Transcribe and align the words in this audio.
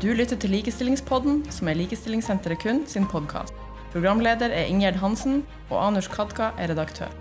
Du 0.00 0.14
lytter 0.16 0.38
til 0.40 0.54
Likestillingspodden, 0.54 1.42
som 1.52 1.68
er 1.68 1.76
Likestillingssenteret 1.76 2.62
kun 2.62 2.78
sin 2.88 3.04
podkast. 3.04 3.52
Programleder 3.92 4.48
er 4.48 4.70
Ingjerd 4.70 4.96
Hansen, 5.02 5.42
og 5.68 5.76
Anush 5.76 6.08
Kadka 6.08 6.54
er 6.56 6.70
redaktør. 6.72 7.12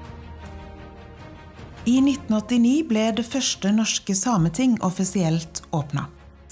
I 1.83 1.97
1989 1.99 2.87
ble 2.87 3.03
det 3.17 3.27
første 3.27 3.73
norske 3.75 4.15
sameting 4.15 4.77
offisielt 4.79 5.59
åpna. 5.75 6.05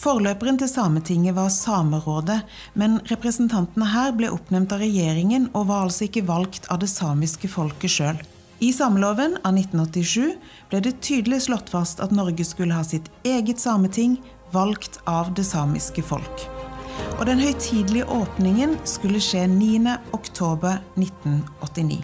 Forløperen 0.04 0.60
til 0.60 0.68
Sametinget 0.68 1.38
var 1.38 1.48
Samerådet, 1.48 2.42
men 2.76 3.00
representantene 3.08 3.88
her 3.96 4.12
ble 4.18 4.28
oppnevnt 4.36 4.76
av 4.76 4.84
regjeringen 4.84 5.48
og 5.54 5.70
var 5.72 5.88
altså 5.88 6.10
ikke 6.10 6.28
valgt 6.28 6.68
av 6.68 6.84
det 6.84 6.92
samiske 6.92 7.48
folket 7.48 7.96
sjøl. 8.02 8.20
I 8.60 8.74
sameloven 8.74 9.40
av 9.46 9.56
1987 9.56 10.36
ble 10.72 10.84
det 10.84 10.98
tydelig 11.06 11.46
slått 11.46 11.72
fast 11.72 12.04
at 12.04 12.12
Norge 12.12 12.44
skulle 12.44 12.76
ha 12.76 12.84
sitt 12.84 13.08
eget 13.24 13.62
sameting, 13.64 14.18
valgt 14.52 15.00
av 15.06 15.34
det 15.36 15.44
samiske 15.48 16.04
folk. 16.06 16.50
Og 17.18 17.26
den 17.30 17.40
høytidelige 17.42 18.06
åpningen 18.14 18.78
skulle 18.88 19.20
skje 19.24 19.48
9.10.1989. 19.52 22.04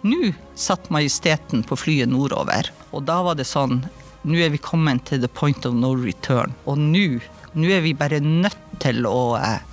Nå 0.00 0.32
satt 0.56 0.90
Majesteten 0.92 1.62
på 1.68 1.76
flyet 1.76 2.08
nordover, 2.08 2.70
og 2.90 3.02
da 3.08 3.22
var 3.26 3.34
det 3.38 3.46
sånn 3.48 3.86
Nå 4.20 4.36
er 4.36 4.50
vi 4.52 4.60
kommet 4.60 5.08
til 5.08 5.20
the 5.22 5.32
point 5.32 5.64
of 5.64 5.72
no 5.72 5.96
return. 5.96 6.52
Og 6.68 6.76
nå, 6.76 7.24
nå 7.56 7.68
er 7.72 7.80
vi 7.80 7.96
bare 7.96 8.20
nødt 8.20 8.60
til 8.82 9.06
å, 9.08 9.40
eh, 9.40 9.64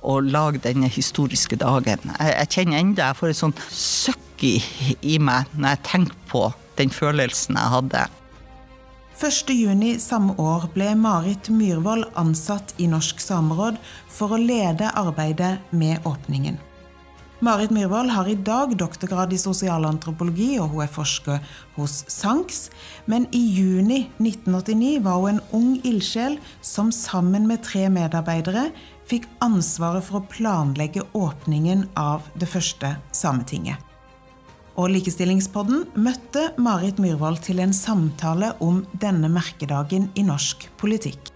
å 0.00 0.24
lage 0.24 0.64
denne 0.64 0.88
historiske 0.88 1.56
dagen. 1.60 2.00
Jeg, 2.08 2.32
jeg 2.32 2.48
kjenner 2.54 2.80
enda 2.80 3.10
jeg 3.10 3.18
får 3.18 3.28
et 3.28 3.40
sånn 3.42 3.52
søkk 3.68 4.40
i, 4.48 4.56
i 5.04 5.20
meg 5.20 5.52
når 5.52 5.68
jeg 5.74 5.84
tenker 5.90 6.16
på 6.32 6.48
den 6.80 6.88
følelsen 6.96 7.60
jeg 7.60 7.68
hadde. 7.74 8.08
1.6 9.20 9.98
samme 10.00 10.32
år 10.40 10.62
ble 10.72 10.94
Marit 10.96 11.50
Myhrvold 11.52 12.06
ansatt 12.16 12.72
i 12.80 12.86
Norsk 12.88 13.18
Sameråd 13.20 13.76
for 14.08 14.32
å 14.32 14.38
lede 14.40 14.88
arbeidet 14.96 15.58
med 15.76 16.06
åpningen. 16.08 16.56
Marit 17.44 17.72
Myhrvold 17.72 18.14
har 18.14 18.30
i 18.32 18.38
dag 18.40 18.72
doktorgrad 18.80 19.34
i 19.36 19.40
sosialantropologi, 19.40 20.54
og 20.60 20.72
hun 20.72 20.86
er 20.86 20.92
forsker 20.94 21.52
hos 21.76 21.98
SANKS. 22.08 22.62
Men 23.12 23.28
i 23.36 23.42
juni 23.58 24.06
1989 24.24 25.04
var 25.04 25.20
hun 25.20 25.34
en 25.34 25.44
ung 25.52 25.76
ildsjel 25.84 26.40
som 26.64 26.88
sammen 26.88 27.44
med 27.48 27.60
tre 27.68 27.90
medarbeidere 27.92 28.70
fikk 29.10 29.28
ansvaret 29.44 30.08
for 30.08 30.22
å 30.22 30.28
planlegge 30.32 31.04
åpningen 31.12 31.90
av 31.92 32.24
det 32.40 32.48
første 32.48 32.96
Sametinget. 33.12 33.89
Og 34.80 34.88
Likestillingspodden 34.94 35.82
møtte 36.00 36.46
Marit 36.56 36.96
Myhrvold 37.02 37.42
til 37.44 37.58
en 37.60 37.74
samtale 37.76 38.54
om 38.64 38.78
denne 39.02 39.28
merkedagen 39.28 40.06
i 40.16 40.24
norsk 40.24 40.70
politikk. 40.80 41.28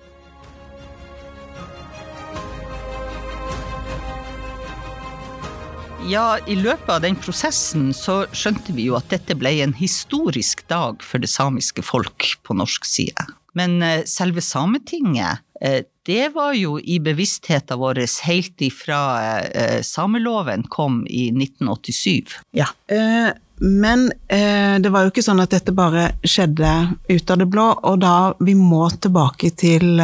Ja, 6.09 6.39
i 6.48 6.56
løpet 6.56 6.89
av 6.89 7.05
den 7.05 7.17
prosessen 7.20 7.91
så 7.97 8.22
skjønte 8.33 8.72
vi 8.77 8.89
jo 8.89 8.97
at 8.97 9.12
dette 9.12 9.37
ble 9.37 9.53
en 9.65 9.77
historisk 9.77 10.65
dag 10.72 11.05
for 11.05 11.20
det 11.20 11.33
samiske 11.33 11.84
folk 11.84 12.34
på 12.45 12.56
norsk 12.56 12.89
side. 12.89 13.28
Men 13.55 13.83
eh, 13.83 14.02
selve 14.05 14.41
Sametinget, 14.41 15.38
eh, 15.60 15.83
det 16.06 16.28
var 16.34 16.52
jo 16.52 16.78
i 16.80 16.98
bevisstheten 17.00 17.78
vår 17.80 18.02
helt 18.27 18.62
ifra 18.62 19.00
eh, 19.41 19.80
sameloven 19.83 20.66
kom 20.69 21.06
i 21.06 21.30
1987. 21.30 22.34
Ja, 22.50 22.66
men 23.56 24.08
det 24.28 24.91
var 24.91 25.05
jo 25.05 25.12
ikke 25.12 25.22
sånn 25.22 25.41
at 25.41 25.52
dette 25.55 25.72
bare 25.72 26.08
skjedde 26.27 26.70
ut 27.06 27.30
av 27.30 27.38
det 27.38 27.47
blå, 27.48 27.69
og 27.86 28.00
da 28.02 28.34
vi 28.42 28.56
må 28.58 28.88
tilbake 28.91 29.52
til 29.55 30.02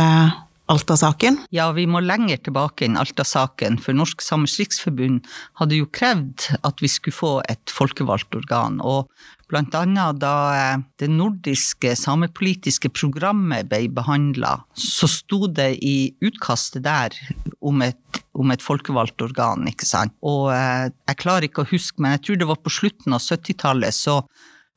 Alta-saken? 0.70 1.34
Ja, 1.50 1.72
vi 1.74 1.82
må 1.90 1.98
lenger 2.04 2.38
tilbake 2.46 2.86
enn 2.86 2.98
Alta-saken, 3.00 3.80
for 3.82 3.96
Norsk 3.96 4.22
Samers 4.22 4.54
Riksforbund 4.60 5.24
hadde 5.58 5.80
jo 5.80 5.88
krevd 5.90 6.46
at 6.62 6.82
vi 6.82 6.90
skulle 6.90 7.16
få 7.16 7.32
et 7.50 7.72
folkevalgt 7.74 8.36
organ. 8.38 8.78
Og 8.78 9.10
blant 9.50 9.74
annet 9.74 10.20
da 10.22 10.34
eh, 10.54 10.84
det 11.02 11.08
nordiske 11.10 11.96
samepolitiske 11.98 12.92
programmet 12.94 13.66
ble 13.72 13.88
behandla, 13.96 14.60
så 14.78 15.10
sto 15.10 15.48
det 15.50 15.72
i 15.82 16.12
utkastet 16.22 16.86
der 16.86 17.18
om 17.58 17.82
et, 17.82 18.22
om 18.38 18.54
et 18.54 18.62
folkevalgt 18.62 19.26
organ, 19.26 19.66
ikke 19.66 19.88
sant. 19.90 20.14
Og 20.22 20.52
eh, 20.54 20.86
jeg 21.10 21.22
klarer 21.24 21.50
ikke 21.50 21.66
å 21.66 21.72
huske, 21.72 21.98
men 21.98 22.14
jeg 22.14 22.28
tror 22.28 22.40
det 22.44 22.50
var 22.52 22.62
på 22.62 22.76
slutten 22.78 23.18
av 23.18 23.26
70-tallet, 23.26 23.96
så 23.96 24.20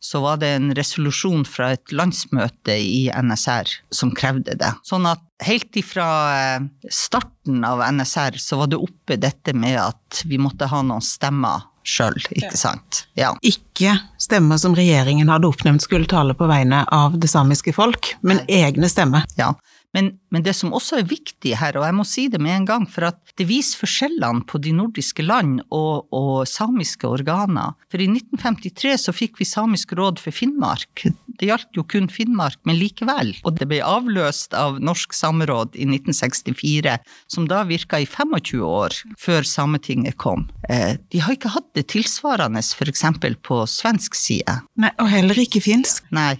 så 0.03 0.19
var 0.19 0.40
det 0.41 0.50
en 0.58 0.74
resolusjon 0.75 1.46
fra 1.47 1.72
et 1.78 1.94
landsmøte 1.96 2.75
i 2.75 3.06
NSR 3.08 3.69
som 3.96 4.12
krevde 4.16 4.58
det. 4.59 4.72
Sånn 4.84 5.08
at 5.08 5.24
helt 5.47 5.80
ifra 5.80 6.08
eh, 6.36 6.66
starten 6.91 7.64
av 7.68 7.86
NSR 7.88 8.36
så 8.42 8.59
var 8.59 8.74
det 8.74 8.81
oppe 8.84 9.16
dette 9.19 9.56
med 9.56 9.80
at 9.80 10.25
vi 10.28 10.42
måtte 10.42 10.68
ha 10.68 10.81
noen 10.84 11.03
stemmer 11.03 11.69
sjøl, 11.84 12.16
ikke 12.31 12.56
sant. 12.58 13.06
Ja. 13.19 13.34
Ikke 13.44 13.97
stemmer 14.22 14.59
som 14.59 14.75
regjeringen 14.75 15.31
hadde 15.31 15.50
oppnevnt 15.50 15.84
skulle 15.84 16.08
tale 16.09 16.36
på 16.36 16.47
vegne 16.52 16.84
av 16.96 17.18
det 17.19 17.30
samiske 17.31 17.75
folk, 17.75 18.13
men 18.24 18.40
egne 18.47 18.88
stemmer. 18.92 19.28
Ja, 19.40 19.53
men, 19.94 20.09
men, 20.34 20.42
det 20.46 20.56
som 20.58 20.74
også 20.74 21.00
er 21.00 21.09
viktig 21.09 21.54
her, 21.59 21.78
og 21.78 21.86
jeg 21.86 21.96
må 21.96 22.06
si 22.08 22.26
det 22.34 22.42
med 22.42 22.56
en 22.56 22.68
gang, 22.70 22.86
for 22.90 23.06
at 23.12 23.34
det 23.38 23.46
viser 23.50 23.84
forskjellene 23.84 24.46
på 24.50 24.59
de 24.64 24.74
nordiske 24.76 25.26
land 25.26 25.62
og, 25.70 26.08
og 26.14 26.48
samiske 26.50 27.06
organer. 27.09 27.76
For 27.94 28.02
i 28.02 28.09
1953 28.09 28.96
så 29.06 29.14
fikk 29.14 29.38
vi 29.42 29.48
Samisk 29.54 29.94
råd 29.98 30.22
for 30.22 30.34
Finnmark. 30.34 31.06
Det 31.38 31.50
gjaldt 31.50 31.78
jo 31.78 31.86
kun 31.86 32.09
Finnmark, 32.09 32.58
men 32.66 32.80
likevel. 32.80 33.36
Og 33.46 33.59
det 33.59 33.68
ble 33.70 33.84
avløst 33.86 34.58
av 34.58 34.80
Norsk 34.81 35.14
sameråd 35.14 35.78
i 35.78 35.86
1964, 35.86 36.98
som 37.30 37.46
da 37.50 37.62
virka 37.70 38.02
i 38.02 38.08
25 38.10 38.64
år 38.66 38.98
før 39.22 39.46
Sametinget 39.46 40.18
kom. 40.22 40.48
Eh, 40.70 40.98
de 41.14 41.22
har 41.22 41.38
ikke 41.38 41.54
hatt 41.54 41.70
det 41.78 41.86
tilsvarende 41.94 42.64
f.eks. 42.66 43.06
på 43.46 43.62
svensk 43.70 44.18
side. 44.18 44.58
Nei, 44.81 44.94
Og 44.98 45.14
heller 45.14 45.38
ikke 45.46 45.62
finsk. 45.62 46.10
Nei. 46.16 46.34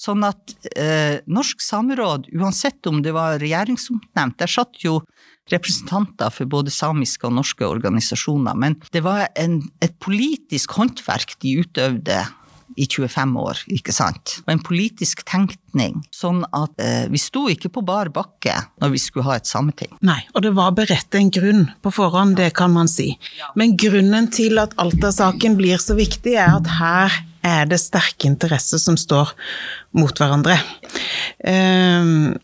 Sånn 0.00 0.24
at 0.24 0.54
eh, 0.80 1.20
Norsk 1.28 1.60
sameråd, 1.60 2.30
uansett 2.32 2.88
om 2.88 3.02
det 3.04 3.12
var 3.12 3.36
regjeringsoppnevnt, 3.42 4.38
der 4.40 4.48
satt 4.50 4.80
jo 4.80 5.02
representanter 5.52 6.32
for 6.32 6.48
både 6.48 6.72
samiske 6.72 7.26
og 7.28 7.34
norske 7.36 7.66
organisasjoner, 7.66 8.56
men 8.56 8.78
det 8.94 9.02
var 9.04 9.26
en, 9.40 9.60
et 9.84 9.96
politisk 10.00 10.78
håndverk 10.78 11.36
de 11.42 11.58
utøvde 11.60 12.20
i 12.78 12.86
25 12.86 13.32
år, 13.40 13.60
ikke 13.74 13.92
sant. 13.92 14.36
Og 14.46 14.52
en 14.54 14.62
politisk 14.64 15.24
tenkning. 15.28 15.98
Sånn 16.14 16.44
at 16.56 16.80
eh, 16.80 17.08
vi 17.10 17.20
sto 17.20 17.48
ikke 17.50 17.70
på 17.74 17.82
bar 17.84 18.12
bakke 18.14 18.54
når 18.80 18.94
vi 18.94 19.00
skulle 19.02 19.26
ha 19.26 19.38
et 19.40 19.50
sameting. 19.50 19.90
Nei, 20.06 20.20
og 20.34 20.44
det 20.46 20.54
var 20.56 20.72
beredt 20.78 21.18
en 21.18 21.32
grunn 21.34 21.66
på 21.82 21.92
forhånd, 21.94 22.38
det 22.38 22.52
kan 22.56 22.72
man 22.72 22.88
si. 22.90 23.12
Men 23.58 23.74
grunnen 23.80 24.30
til 24.32 24.62
at 24.62 24.76
Alta-saken 24.80 25.58
blir 25.58 25.82
så 25.82 25.98
viktig, 25.98 26.36
er 26.38 26.56
at 26.60 26.70
her 26.78 27.18
er 27.46 27.66
det 27.70 27.80
sterke 27.80 28.28
interesser 28.28 28.80
som 28.82 28.98
står 29.00 29.32
mot 29.96 30.14
hverandre. 30.16 30.58
Um, 31.44 32.38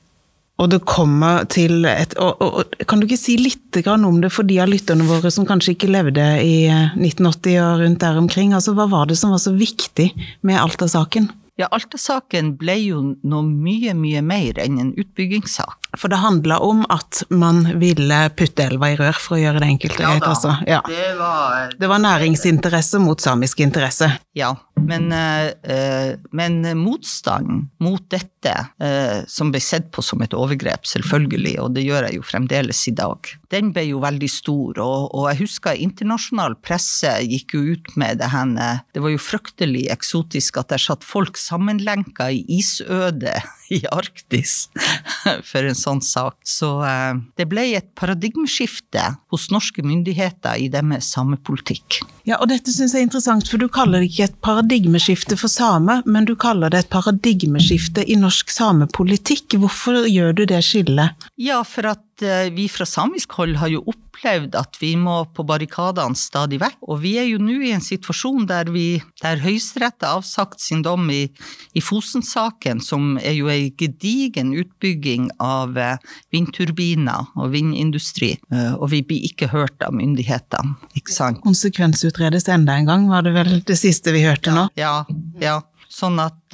og 0.56 0.70
det 0.72 0.78
kommer 0.88 1.44
til 1.52 1.84
et 1.84 2.14
og, 2.16 2.40
og, 2.40 2.60
og, 2.62 2.84
Kan 2.88 3.00
du 3.00 3.04
ikke 3.04 3.20
si 3.20 3.34
litt 3.36 3.76
om 3.92 4.22
det 4.22 4.30
for 4.32 4.48
de 4.48 4.56
av 4.62 4.70
lytterne 4.72 5.04
våre 5.04 5.28
som 5.32 5.44
kanskje 5.44 5.74
ikke 5.74 5.90
levde 5.92 6.24
i 6.40 6.64
1980 6.96 7.58
og 7.60 7.82
rundt 7.82 8.00
der 8.00 8.20
omkring? 8.22 8.54
Altså, 8.56 8.72
hva 8.72 8.88
var 8.88 9.10
det 9.10 9.18
som 9.20 9.34
var 9.34 9.42
så 9.42 9.52
viktig 9.52 10.08
med 10.40 10.60
Alta-saken? 10.60 11.28
Ja, 11.56 11.70
Alta-saken 11.72 12.50
ble 12.60 12.74
jo 12.82 12.98
noe 13.24 13.44
mye, 13.48 13.94
mye 13.96 14.20
mer 14.20 14.58
enn 14.60 14.76
en 14.82 14.90
utbyggingssak. 15.00 15.86
For 15.96 16.12
det 16.12 16.18
handla 16.20 16.58
om 16.60 16.82
at 16.92 17.22
man 17.32 17.62
ville 17.80 18.18
putte 18.36 18.66
elva 18.66 18.90
i 18.92 18.98
rør, 18.98 19.16
for 19.16 19.38
å 19.38 19.40
gjøre 19.40 19.62
det 19.62 19.70
enkelt. 19.72 20.02
Ja, 20.04 20.10
da, 20.20 20.34
altså. 20.34 20.52
ja. 20.68 20.82
det, 20.84 21.06
var, 21.16 21.72
det 21.80 21.88
var 21.88 22.02
næringsinteresse 22.04 23.00
mot 23.00 23.24
samisk 23.24 23.62
interesse. 23.64 24.10
Ja, 24.36 24.50
men, 24.76 25.08
uh, 25.08 26.12
men 26.36 26.60
motstanden 26.76 27.70
mot 27.80 28.04
dette, 28.12 28.52
uh, 28.76 29.24
som 29.24 29.48
ble 29.54 29.62
sett 29.64 29.88
på 29.96 30.04
som 30.04 30.20
et 30.26 30.36
overgrep, 30.36 30.84
selvfølgelig, 30.84 31.54
og 31.64 31.72
det 31.78 31.86
gjør 31.86 32.10
jeg 32.10 32.18
jo 32.18 32.26
fremdeles 32.34 32.82
i 32.92 32.94
dag, 33.00 33.32
den 33.54 33.72
ble 33.72 33.86
jo 33.88 34.02
veldig 34.04 34.28
stor. 34.28 34.82
Og, 34.84 35.08
og 35.16 35.30
jeg 35.30 35.40
husker 35.46 35.80
internasjonal 35.80 36.58
presse 36.60 37.14
gikk 37.24 37.56
jo 37.56 37.64
ut 37.72 37.92
med 37.96 38.20
det 38.20 38.28
henne. 38.34 38.68
Det 38.92 39.00
var 39.00 39.14
jo 39.14 39.22
fryktelig 39.22 39.86
eksotisk 39.94 40.60
at 40.60 40.74
der 40.74 40.82
satt 40.82 41.06
folk 41.06 41.40
sammenlenka 41.46 42.30
i 42.34 42.42
isødet 42.58 43.38
i 43.70 43.80
Arktis 43.90 44.68
for 45.48 45.66
en 45.66 45.78
sånn 45.78 46.02
sak. 46.04 46.38
Så 46.46 46.68
uh, 46.82 47.18
det 47.38 47.48
ble 47.50 47.68
et 47.78 47.88
paradigmeskifte 47.98 49.02
hos 49.32 49.48
norske 49.54 49.84
myndigheter 49.86 50.58
i 50.62 50.68
det 50.72 50.82
med 50.86 51.04
samepolitikk. 51.04 52.00
Ja, 52.26 52.40
og 52.40 52.50
dette 52.50 52.74
syns 52.74 52.94
jeg 52.94 53.04
er 53.04 53.08
interessant, 53.08 53.48
for 53.50 53.62
du 53.62 53.68
kaller 53.72 54.02
det 54.02 54.10
ikke 54.10 54.28
et 54.30 54.40
paradigmeskifte 54.44 55.38
for 55.38 55.52
same, 55.52 56.00
men 56.06 56.26
du 56.28 56.34
kaller 56.38 56.72
det 56.72 56.84
et 56.84 56.92
paradigmeskifte 56.94 58.06
i 58.06 58.18
norsk 58.18 58.50
samepolitikk. 58.54 59.58
Hvorfor 59.62 60.06
gjør 60.10 60.34
du 60.36 60.46
det 60.50 60.62
skillet? 60.66 61.28
Ja, 61.38 61.62
for 61.66 61.92
at 61.94 62.05
at 62.16 62.22
eh, 62.22 62.52
vi 62.54 62.68
fra 62.68 62.86
samisk 62.86 63.32
hold 63.32 63.56
har 63.60 63.68
jo 63.68 63.82
opplevd 63.86 64.54
at 64.56 64.76
vi 64.80 64.94
må 64.96 65.24
på 65.34 65.44
barrikadene 65.44 66.16
stadig 66.16 66.58
vekk. 66.60 66.78
Og 66.88 67.00
vi 67.02 67.16
er 67.18 67.26
jo 67.28 67.38
nå 67.38 67.60
i 67.62 67.72
en 67.74 67.84
situasjon 67.84 68.46
der, 68.48 68.70
vi, 68.72 69.02
der 69.22 69.40
Høyesterett 69.42 70.02
har 70.02 70.18
avsagt 70.20 70.60
sin 70.60 70.82
dom 70.82 71.08
i, 71.10 71.26
i 71.74 71.80
Fosen-saken, 71.80 72.80
som 72.80 73.16
er 73.18 73.36
jo 73.36 73.50
ei 73.52 73.70
gedigen 73.76 74.54
utbygging 74.56 75.30
av 75.38 75.76
eh, 75.76 75.96
vindturbiner 76.32 77.32
og 77.36 77.52
vindindustri. 77.52 78.36
Eh, 78.52 78.74
og 78.74 78.90
vi 78.94 79.02
blir 79.04 79.28
ikke 79.28 79.50
hørt 79.52 79.82
av 79.84 79.94
myndighetene, 79.96 80.76
ikke 80.96 81.12
sant. 81.12 81.42
Konsekvensutredes 81.44 82.48
enda 82.52 82.78
en 82.80 82.88
gang, 82.88 83.08
var 83.12 83.26
det 83.26 83.36
vel 83.36 83.58
det 83.66 83.78
siste 83.78 84.14
vi 84.16 84.24
hørte 84.24 84.54
nå? 84.54 84.68
Ja, 84.80 85.02
ja. 85.42 85.60
Sånn 85.96 86.18
at 86.20 86.52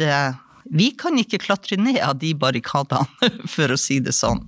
vi 0.71 0.91
kan 0.95 1.17
ikke 1.19 1.41
klatre 1.43 1.79
ned 1.81 1.99
av 2.05 2.19
de 2.21 2.31
barrikadene, 2.39 3.31
for 3.55 3.73
å 3.75 3.79
si 3.81 3.99
det 4.05 4.15
sånn. 4.15 4.45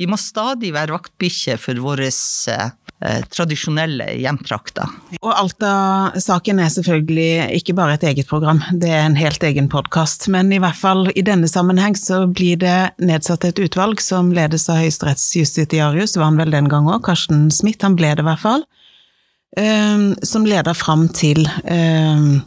Vi 0.00 0.08
må 0.08 0.16
stadig 0.20 0.72
være 0.74 0.94
vaktbikkje 0.94 1.58
for 1.60 1.78
våre 1.84 2.08
eh, 2.08 3.22
tradisjonelle 3.32 4.08
hjemtrakter. 4.20 4.90
Og 5.20 5.32
Alta-saken 5.34 6.62
er 6.62 6.72
selvfølgelig 6.72 7.58
ikke 7.60 7.76
bare 7.78 7.96
et 7.98 8.06
eget 8.10 8.30
program, 8.30 8.62
det 8.72 8.92
er 8.92 9.04
en 9.06 9.18
helt 9.18 9.42
egen 9.46 9.68
podkast. 9.72 10.28
Men 10.32 10.52
i 10.54 10.60
hvert 10.62 10.78
fall 10.78 11.10
i 11.14 11.24
denne 11.26 11.50
sammenheng 11.50 11.98
så 11.98 12.24
blir 12.26 12.60
det 12.62 12.92
nedsatt 13.02 13.46
et 13.48 13.62
utvalg 13.62 14.00
som 14.02 14.32
ledes 14.34 14.68
av 14.72 14.82
høyesterettsjustitiarius, 14.82 16.16
var 16.16 16.30
han 16.30 16.40
vel 16.40 16.54
den 16.54 16.70
gang 16.72 16.88
òg, 16.90 17.02
Karsten 17.08 17.50
Smith, 17.54 17.84
han 17.84 17.98
ble 17.98 18.14
det 18.16 18.24
i 18.24 18.30
hvert 18.30 18.44
fall. 18.44 18.64
eh, 19.56 20.08
som 20.22 20.46
leder 20.48 20.74
fram 20.74 21.08
til 21.12 21.44
um, 21.68 22.40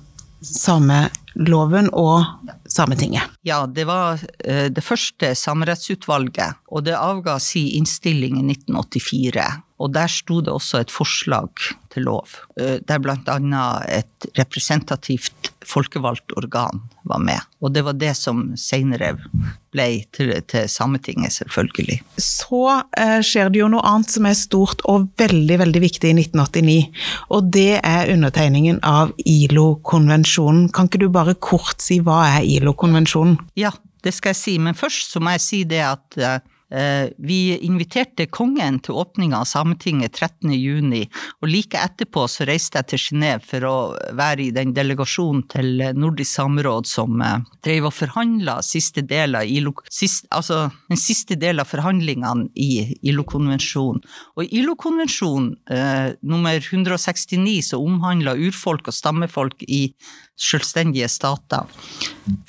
sameloven 0.45 1.89
og 1.93 2.51
Sametinget. 2.75 3.29
Ja, 3.45 3.61
det 3.69 3.85
var 3.87 4.17
uh, 4.19 4.67
det 4.73 4.83
første 4.83 5.29
samerettsutvalget, 5.37 6.57
og 6.67 6.83
det 6.87 6.97
avga 6.97 7.37
si 7.39 7.77
innstilling 7.77 8.39
i 8.41 8.45
1984. 8.55 9.45
Og 9.79 9.93
der 9.93 10.11
sto 10.11 10.39
det 10.43 10.51
også 10.51 10.81
et 10.83 10.91
forslag 10.91 11.51
til 11.93 12.07
lov, 12.09 12.35
uh, 12.59 12.77
der 12.81 13.13
annet 13.31 13.85
et 14.01 14.29
representativt 14.39 15.53
folkevalgt 15.65 16.35
organ 16.35 16.83
var 17.05 17.21
med. 17.23 17.41
Og 17.61 17.73
det 17.73 17.83
var 17.85 17.95
det 17.97 18.13
som 18.17 18.41
senere 18.59 19.13
ble 19.73 19.87
til, 20.15 20.31
til 20.49 20.67
Sametinget, 20.71 21.33
selvfølgelig. 21.37 21.99
Så 22.21 22.61
eh, 22.97 23.19
skjer 23.25 23.51
det 23.53 23.61
jo 23.61 23.69
noe 23.71 23.85
annet 23.87 24.13
som 24.13 24.27
er 24.29 24.37
stort 24.37 24.83
og 24.89 25.09
veldig, 25.19 25.59
veldig 25.63 25.83
viktig 25.83 26.11
i 26.11 26.17
1989. 26.25 26.77
Og 27.35 27.51
det 27.55 27.81
er 27.81 28.11
undertegningen 28.13 28.81
av 28.85 29.13
ILO-konvensjonen. 29.25 30.69
Kan 30.75 30.89
ikke 30.89 31.05
du 31.05 31.09
bare 31.13 31.37
kort 31.37 31.83
si 31.83 32.01
hva 32.03 32.23
er 32.37 32.49
ILO-konvensjonen? 32.57 33.39
Ja, 33.59 33.73
det 34.05 34.15
skal 34.15 34.35
jeg 34.35 34.41
si. 34.41 34.57
Men 34.61 34.77
først 34.77 35.15
så 35.15 35.23
må 35.23 35.35
jeg 35.35 35.45
si 35.45 35.63
det 35.69 35.83
at 35.85 36.19
eh, 36.21 36.39
vi 37.17 37.39
inviterte 37.65 38.25
kongen 38.27 38.79
til 38.83 38.97
åpninga 38.99 39.39
av 39.41 39.47
Sametinget 39.49 40.17
13.6, 40.19 41.05
og 41.41 41.49
like 41.49 41.79
etterpå 41.79 42.25
så 42.31 42.47
reiste 42.49 42.81
jeg 42.81 42.89
til 42.91 43.03
Genéve 43.05 43.45
for 43.45 43.67
å 43.67 43.75
være 44.17 44.47
i 44.47 44.53
den 44.55 44.73
delegasjonen 44.75 45.45
til 45.51 45.83
Nordisk 45.95 46.35
sameråd 46.35 46.89
som 46.89 47.21
eh, 47.23 47.37
drev 47.65 47.89
og 47.89 47.95
forhandla 47.95 48.57
siste 48.65 49.03
del 49.05 49.37
av 49.39 49.49
ILO, 49.49 49.73
sist, 49.91 50.27
altså 50.35 50.65
den 50.89 50.99
siste 50.99 51.37
del 51.39 51.61
av 51.63 51.69
forhandlingene 51.69 52.49
i 52.59 52.97
ILO-konvensjonen. 53.05 54.03
Og 54.35 54.51
ILO-konvensjon 54.59 55.51
eh, 55.71 56.13
nummer 56.25 56.59
169 56.59 57.61
som 57.71 57.85
omhandla 57.85 58.35
urfolk 58.35 58.89
og 58.91 58.97
stammefolk 58.97 59.65
i 59.67 59.87
selvstendige 60.35 61.07
stater. 61.11 61.69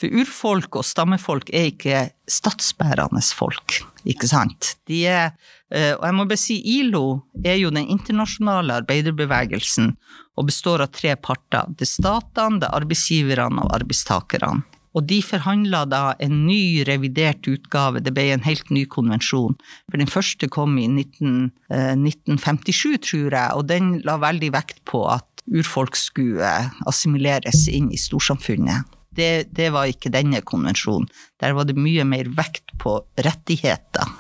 For 0.01 0.21
urfolk 0.23 0.81
og 0.81 0.87
stammefolk 0.87 1.53
er 1.55 1.71
ikke 1.71 2.07
statsbærende 2.31 3.23
folk, 3.35 3.81
ikke 4.09 4.29
sant. 4.31 4.75
De 4.91 5.05
er, 5.07 5.35
eh, 5.71 5.95
og 5.95 6.05
jeg 6.07 6.17
må 6.17 6.27
bare 6.27 6.41
si 6.41 6.59
ILO 6.79 7.23
er 7.45 7.59
jo 7.61 7.71
den 7.71 7.87
internasjonale 7.87 8.81
arbeiderbevegelsen 8.83 9.93
og 10.37 10.49
består 10.51 10.85
av 10.85 10.93
tre 10.95 11.15
parter. 11.17 11.69
Det 11.69 11.87
er 11.87 11.93
statene, 11.93 12.61
det 12.61 12.69
er 12.69 12.81
arbeidsgiverne 12.81 13.63
og 13.65 13.77
arbeidstakerne. 13.79 14.65
Og 14.97 15.05
de 15.05 15.19
forhandla 15.21 15.83
da 15.85 16.03
en 16.25 16.47
ny, 16.47 16.83
revidert 16.89 17.45
utgave, 17.53 18.01
det 18.01 18.15
ble 18.17 18.31
en 18.33 18.45
helt 18.47 18.71
ny 18.73 18.87
konvensjon. 18.89 19.57
For 19.91 20.01
den 20.01 20.09
første 20.09 20.49
kom 20.49 20.79
i 20.81 20.87
19, 20.89 21.51
eh, 21.69 21.93
1957, 21.93 22.97
tror 23.05 23.37
jeg, 23.37 23.51
og 23.53 23.67
den 23.69 23.99
la 24.09 24.17
veldig 24.17 24.55
vekt 24.57 24.81
på 24.89 25.05
at 25.13 25.27
urfolk 25.53 25.95
skulle 26.01 26.49
assimileres 26.89 27.67
inn 27.69 27.93
i 27.93 28.01
storsamfunnet. 28.01 28.96
Det, 29.17 29.49
det 29.57 29.73
var 29.75 29.89
ikke 29.91 30.13
denne 30.13 30.43
konvensjonen. 30.45 31.09
Der 31.41 31.57
var 31.57 31.69
det 31.69 31.79
mye 31.81 32.05
mer 32.05 32.29
vekt 32.37 32.77
på 32.83 32.99
rettigheter. 33.17 34.13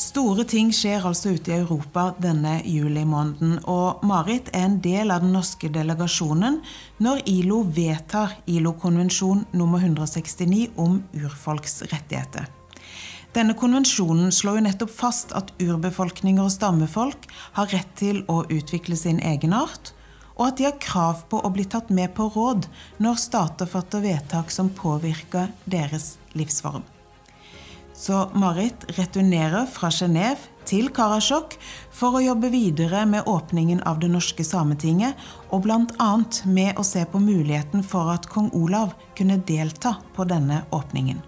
Store 0.00 0.46
ting 0.48 0.70
skjer 0.72 1.04
altså 1.04 1.34
ute 1.36 1.50
i 1.52 1.58
Europa 1.58 2.06
denne 2.22 2.54
julimåneden, 2.64 3.58
og 3.68 4.00
Marit 4.08 4.48
er 4.54 4.64
en 4.64 4.78
del 4.80 5.12
av 5.12 5.20
den 5.20 5.34
norske 5.36 5.68
delegasjonen 5.68 6.56
når 7.04 7.20
ILO 7.28 7.58
vedtar 7.76 8.38
ILO-konvensjon 8.48 9.44
nummer 9.52 9.84
169 9.84 10.70
om 10.80 11.02
urfolks 11.20 11.82
rettigheter. 11.90 12.48
Denne 13.36 13.54
konvensjonen 13.54 14.32
slår 14.32 14.58
jo 14.58 14.64
nettopp 14.70 14.94
fast 14.94 15.36
at 15.36 15.52
urbefolkninger 15.60 16.48
og 16.48 16.54
stammefolk 16.54 17.28
har 17.58 17.68
rett 17.74 17.92
til 18.00 18.24
å 18.32 18.40
utvikle 18.48 18.96
sin 18.96 19.20
egenart, 19.20 19.92
og 20.40 20.46
at 20.48 20.56
de 20.56 20.64
har 20.70 20.78
krav 20.80 21.26
på 21.28 21.42
å 21.44 21.50
bli 21.52 21.66
tatt 21.68 21.92
med 21.92 22.14
på 22.16 22.30
råd 22.32 22.64
når 23.04 23.20
stater 23.20 23.68
fatter 23.68 24.00
vedtak 24.00 24.50
som 24.54 24.72
påvirker 24.72 25.52
deres 25.68 26.14
livsform. 26.32 26.86
Så 28.00 28.30
Marit 28.32 28.86
returnerer 28.96 29.66
fra 29.68 29.90
Genéve 29.92 30.48
til 30.64 30.88
Karasjok 30.96 31.58
for 31.92 32.16
å 32.16 32.22
jobbe 32.24 32.48
videre 32.48 33.02
med 33.04 33.28
åpningen 33.28 33.82
av 33.84 33.98
det 34.00 34.08
norske 34.08 34.44
Sametinget, 34.46 35.18
og 35.52 35.66
bl.a. 35.66 36.10
med 36.48 36.80
å 36.80 36.84
se 36.86 37.04
på 37.04 37.20
muligheten 37.20 37.84
for 37.84 38.08
at 38.14 38.28
kong 38.32 38.48
Olav 38.56 38.94
kunne 39.18 39.36
delta 39.44 39.98
på 40.16 40.24
denne 40.24 40.62
åpningen. 40.72 41.20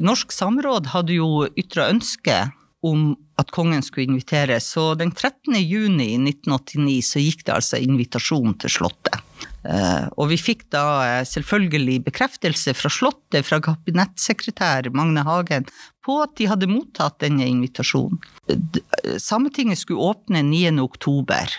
Norsk 0.00 0.32
Samråd 0.32 0.88
hadde 0.94 1.18
jo 1.20 1.44
ytra 1.52 1.90
ønske 1.92 2.46
om 2.86 3.14
at 3.40 3.50
kongen 3.54 3.82
skulle 3.84 4.06
invitere. 4.08 4.60
så 4.60 4.94
den 4.94 5.10
13. 5.12 5.54
juni 5.60 6.14
1989 6.16 7.02
så 7.04 7.22
gikk 7.22 7.44
det 7.46 7.54
altså 7.56 7.80
invitasjon 7.82 8.54
til 8.62 8.72
Slottet. 8.72 9.22
Uh, 9.66 10.06
og 10.14 10.30
vi 10.30 10.38
fikk 10.38 10.62
da 10.70 10.84
uh, 11.02 11.24
selvfølgelig 11.26 11.98
bekreftelse 12.06 12.72
fra 12.78 12.90
Slottet, 12.92 13.42
fra 13.44 13.58
kabinettsekretær 13.60 14.92
Magne 14.94 15.24
Hagen, 15.26 15.66
på 16.06 16.20
at 16.22 16.36
de 16.38 16.46
hadde 16.46 16.70
mottatt 16.70 17.18
denne 17.24 17.48
invitasjonen. 17.50 18.22
Uh, 18.46 19.18
Sametinget 19.18 19.82
skulle 19.82 20.14
åpne 20.14 20.44
9. 20.46 20.78
oktober, 20.82 21.58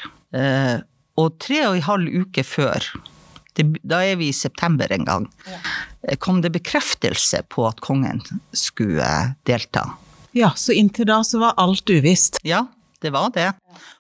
og 1.18 1.38
tre 1.42 1.62
og 1.66 1.78
en 1.78 1.86
halv 1.86 2.18
uke 2.22 2.44
før 2.46 2.84
da 3.64 4.02
er 4.06 4.18
vi 4.20 4.30
i 4.30 4.36
september 4.36 4.92
en 4.94 5.06
gang. 5.06 5.28
Eh, 6.02 6.18
kom 6.18 6.42
det 6.42 6.54
bekreftelse 6.56 7.44
på 7.50 7.68
at 7.68 7.82
kongen 7.82 8.22
skulle 8.54 9.06
eh, 9.06 9.34
delta. 9.48 9.90
Ja, 10.38 10.52
så 10.56 10.76
inntil 10.78 11.10
da 11.10 11.24
så 11.26 11.42
var 11.42 11.58
alt 11.58 11.90
uvisst? 11.90 12.38
Ja, 12.46 12.68
det 13.02 13.14
var 13.16 13.32
det. 13.34 13.52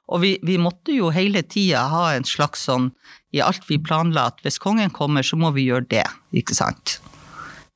Og 0.07 0.21
vi, 0.23 0.35
vi 0.45 0.59
måtte 0.61 0.93
jo 0.95 1.09
hele 1.13 1.41
tida 1.43 1.87
ha 1.91 2.03
en 2.13 2.27
slags 2.27 2.67
sånn 2.69 2.91
i 3.35 3.41
alt 3.43 3.65
vi 3.67 3.79
planla, 3.81 4.29
at 4.31 4.43
hvis 4.45 4.59
kongen 4.61 4.93
kommer, 4.93 5.25
så 5.25 5.39
må 5.39 5.51
vi 5.55 5.67
gjøre 5.67 5.89
det, 5.91 6.05
ikke 6.37 6.55
sant. 6.57 6.99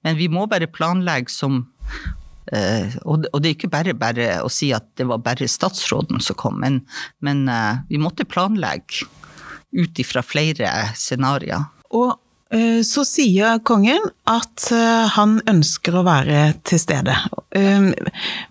Men 0.05 0.17
vi 0.17 0.29
må 0.31 0.47
bare 0.51 0.71
planlegge 0.71 1.33
som 1.33 1.65
Uh, 2.51 2.89
og, 3.05 3.27
det 3.39 3.47
er 3.47 3.53
ikke 3.53 3.69
bare, 3.71 3.93
bare 3.95 4.25
å 4.43 4.49
si 4.51 4.71
at 4.75 4.87
det 4.99 5.05
var 5.07 5.21
bare 5.23 5.45
statsråden 5.47 6.19
som 6.25 6.35
kom, 6.35 6.57
men, 6.59 6.79
men 7.23 7.45
uh, 7.47 7.85
vi 7.87 7.99
måtte 8.01 8.25
planlegge 8.27 9.05
ut 9.77 10.01
ifra 10.01 10.23
flere 10.25 10.71
scenarioer. 10.97 11.69
Og 11.95 12.09
eh, 12.09 12.17
så 12.83 13.05
sier 13.07 13.61
kongen 13.63 14.03
at 14.27 14.65
eh, 14.75 15.07
han 15.15 15.37
ønsker 15.47 15.95
å 15.95 16.03
være 16.03 16.41
til 16.67 16.81
stede. 16.81 17.15
Eh, 17.55 17.87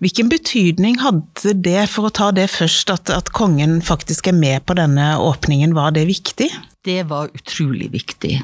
hvilken 0.01 0.31
betydning 0.31 0.97
hadde 1.03 1.53
det, 1.61 1.85
for 1.93 2.09
å 2.09 2.13
ta 2.13 2.31
det 2.33 2.47
først, 2.53 2.89
at, 2.93 3.13
at 3.13 3.29
kongen 3.37 3.79
faktisk 3.85 4.31
er 4.31 4.37
med 4.37 4.65
på 4.65 4.77
denne 4.79 5.13
åpningen? 5.21 5.75
Var 5.77 5.93
det 5.97 6.07
viktig? 6.09 6.49
Det 6.81 7.01
var 7.11 7.29
utrolig 7.37 7.91
viktig. 7.93 8.39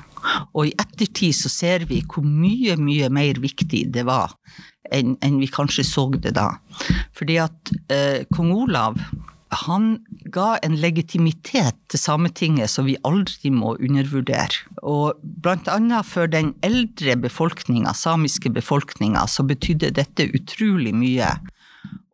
Og 0.54 0.68
i 0.70 0.76
ettertid 0.78 1.34
så 1.34 1.50
ser 1.50 1.88
vi 1.90 2.04
hvor 2.06 2.26
mye, 2.26 2.78
mye 2.78 3.10
mer 3.14 3.42
viktig 3.42 3.88
det 3.96 4.06
var 4.06 4.36
enn, 4.94 5.16
enn 5.26 5.40
vi 5.42 5.50
kanskje 5.52 5.86
så 5.88 6.08
det 6.16 6.36
da. 6.38 6.52
Fordi 7.18 7.40
at 7.42 7.74
eh, 7.94 8.28
kong 8.34 8.54
Olav 8.56 9.00
han 9.50 10.00
ga 10.34 10.58
en 10.64 10.76
legitimitet 10.82 11.78
til 11.88 12.02
Sametinget 12.02 12.72
som 12.72 12.88
vi 12.88 12.98
aldri 13.08 13.52
må 13.54 13.76
undervurdere. 13.80 14.66
Og 14.84 15.20
blant 15.24 15.70
annet 15.72 16.08
for 16.08 16.28
den 16.32 16.54
eldre 16.66 17.16
befolkninga, 17.24 17.94
samiske 17.96 18.52
befolkninga, 18.54 19.24
så 19.28 19.46
betydde 19.48 19.94
dette 19.96 20.28
utrolig 20.36 20.94
mye. 20.96 21.32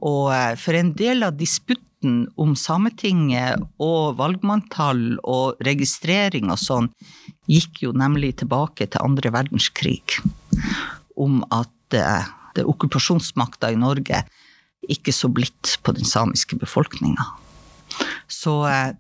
Og 0.04 0.30
eh, 0.36 0.54
for 0.60 0.78
en 0.78 0.94
del 1.00 1.26
av 1.26 1.40
disputten 1.40 2.28
om 2.38 2.54
Sametinget 2.60 3.64
og 3.82 4.20
valgmanntall 4.20 5.18
og 5.24 5.62
registrering 5.66 6.52
og 6.54 6.62
sånn, 6.62 6.92
gikk 7.50 7.84
jo 7.88 7.96
nemlig 7.98 8.36
tilbake 8.44 8.88
til 8.92 9.04
andre 9.04 9.34
verdenskrig. 9.34 10.20
Om 11.18 11.42
at 11.50 11.98
eh, 11.98 12.32
det 12.54 12.68
okkupasjonsmakta 12.70 13.72
i 13.74 13.80
Norge 13.80 14.22
ikke 14.92 15.14
så 15.16 15.30
blitt 15.32 15.78
på 15.84 15.96
den 15.96 16.08
samiske 16.08 16.58
befolkninga. 16.60 17.26
Så 18.28 18.56
eh, 18.68 18.96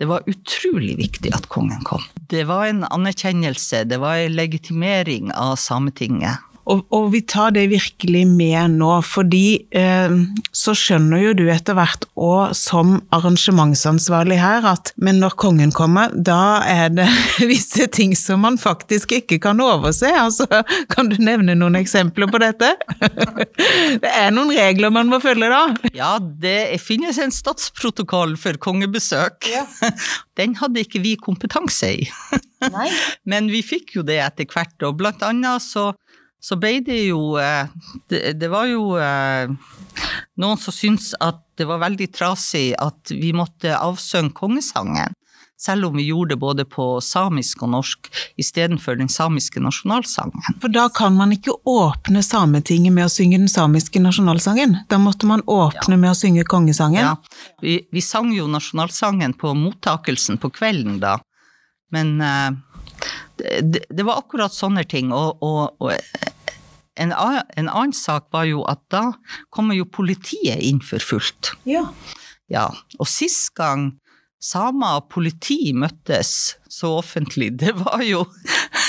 det 0.00 0.08
var 0.08 0.26
utrolig 0.30 0.96
viktig 0.98 1.32
at 1.36 1.48
kongen 1.52 1.82
kom. 1.84 2.02
Det 2.30 2.46
var 2.48 2.68
en 2.68 2.84
anerkjennelse, 2.88 3.84
det 3.88 4.00
var 4.00 4.22
en 4.22 4.36
legitimering 4.38 5.32
av 5.34 5.56
Sametinget. 5.60 6.44
Og, 6.68 6.84
og, 6.92 7.06
vi 7.14 7.22
tar 7.24 7.54
det 7.56 7.68
virkelig 7.70 8.26
med 8.28 8.74
nå, 8.76 8.90
fordi 9.06 9.68
eh, 9.72 10.16
så 10.52 10.74
skjønner 10.76 11.22
jo 11.22 11.34
du 11.38 11.44
etter 11.52 11.76
hvert 11.78 12.04
og 12.18 12.52
som 12.56 12.98
arrangementsansvarlig 13.14 14.36
her 14.40 14.66
at 14.68 14.92
men 15.00 15.20
når 15.22 15.36
kongen 15.40 15.72
kommer, 15.74 16.12
da 16.12 16.60
er 16.68 16.92
det 16.92 17.08
visse 17.50 17.88
ting 17.94 18.12
som 18.18 18.44
man 18.44 18.58
faktisk 18.60 19.14
ikke 19.16 19.40
kan 19.48 19.62
overse. 19.64 20.10
Altså, 20.12 20.46
kan 20.92 21.08
du 21.08 21.16
nevne 21.22 21.56
noen 21.56 21.78
eksempler 21.80 22.28
på 22.30 22.42
dette? 22.42 22.74
Det 24.02 24.10
er 24.10 24.30
noen 24.34 24.52
regler 24.54 24.92
man 24.94 25.08
må 25.10 25.18
følge 25.22 25.48
da? 25.50 25.62
Ja, 25.96 26.10
det 26.20 26.78
finnes 26.82 27.18
en 27.22 27.32
statsprotokoll 27.34 28.36
for 28.40 28.58
kongebesøk. 28.62 29.48
Ja. 29.50 29.64
Den 30.38 30.54
hadde 30.60 30.84
ikke 30.84 31.00
vi 31.02 31.16
kompetanse 31.18 31.90
i. 31.98 32.06
Nei. 32.62 32.88
Men 33.28 33.48
vi 33.50 33.62
fikk 33.66 33.96
jo 33.96 34.04
det 34.06 34.20
etter 34.22 34.46
hvert, 34.50 34.76
og 34.86 34.98
blant 35.00 35.22
annet 35.26 35.64
så 35.64 35.90
så 36.40 36.56
ble 36.58 36.78
det 36.86 37.00
jo 37.08 37.36
eh, 37.42 37.70
det, 38.10 38.38
det, 38.38 38.48
var 38.52 38.68
jo 38.70 38.94
eh, 39.02 39.50
noen 40.38 40.60
som 40.60 40.74
syntes 40.74 41.12
at 41.20 41.42
det 41.58 41.66
var 41.66 41.82
veldig 41.82 42.10
trasig 42.14 42.70
at 42.78 43.10
vi 43.10 43.32
måtte 43.34 43.74
avsønne 43.74 44.30
kongesangen, 44.36 45.16
selv 45.58 45.88
om 45.88 45.96
vi 45.98 46.06
gjorde 46.06 46.36
det 46.36 46.38
både 46.38 46.64
på 46.70 46.86
samisk 47.02 47.64
og 47.66 47.72
norsk 47.72 48.06
istedenfor 48.38 49.00
den 49.00 49.10
samiske 49.10 49.58
nasjonalsangen. 49.58 50.60
For 50.62 50.70
da 50.70 50.86
kan 50.94 51.18
man 51.18 51.34
ikke 51.34 51.56
åpne 51.66 52.22
Sametinget 52.22 52.94
med 52.94 53.08
å 53.08 53.10
synge 53.10 53.40
den 53.42 53.50
samiske 53.50 53.98
nasjonalsangen? 53.98 54.76
Da 54.86 55.00
måtte 55.02 55.26
man 55.26 55.42
åpne 55.42 55.98
ja. 55.98 56.02
med 56.04 56.12
å 56.12 56.18
synge 56.20 56.46
kongesangen? 56.46 57.02
Ja, 57.02 57.16
vi, 57.64 57.80
vi, 57.90 58.04
sang 58.04 58.30
jo 58.36 58.46
nasjonalsangen 58.46 59.34
på 59.34 59.56
mottakelsen 59.58 60.38
på 60.38 60.52
kvelden 60.54 61.00
da, 61.02 61.18
men 61.90 62.20
uh, 62.22 62.54
det, 63.38 63.84
det, 63.88 64.04
var 64.06 64.20
akkurat 64.22 64.54
sånne 64.54 64.84
ting. 64.88 65.12
Og, 65.14 65.42
og, 65.44 65.76
og 65.82 65.92
en, 66.98 67.14
en, 67.14 67.68
annen 67.68 67.94
sak 67.96 68.28
var 68.34 68.48
jo 68.48 68.64
at 68.68 68.82
da 68.92 69.04
kommer 69.54 69.78
jo 69.78 69.88
politiet 69.88 70.60
inn 70.64 70.82
for 70.84 71.02
fullt. 71.02 71.54
Ja. 71.68 71.86
ja. 72.52 72.68
Og 72.98 73.10
sist 73.10 73.54
gang 73.58 73.92
samer 74.38 75.00
og 75.00 75.08
politi 75.12 75.72
møttes 75.74 76.58
så 76.70 76.98
offentlig, 77.00 77.52
det 77.58 77.74
var 77.80 78.02
jo 78.06 78.24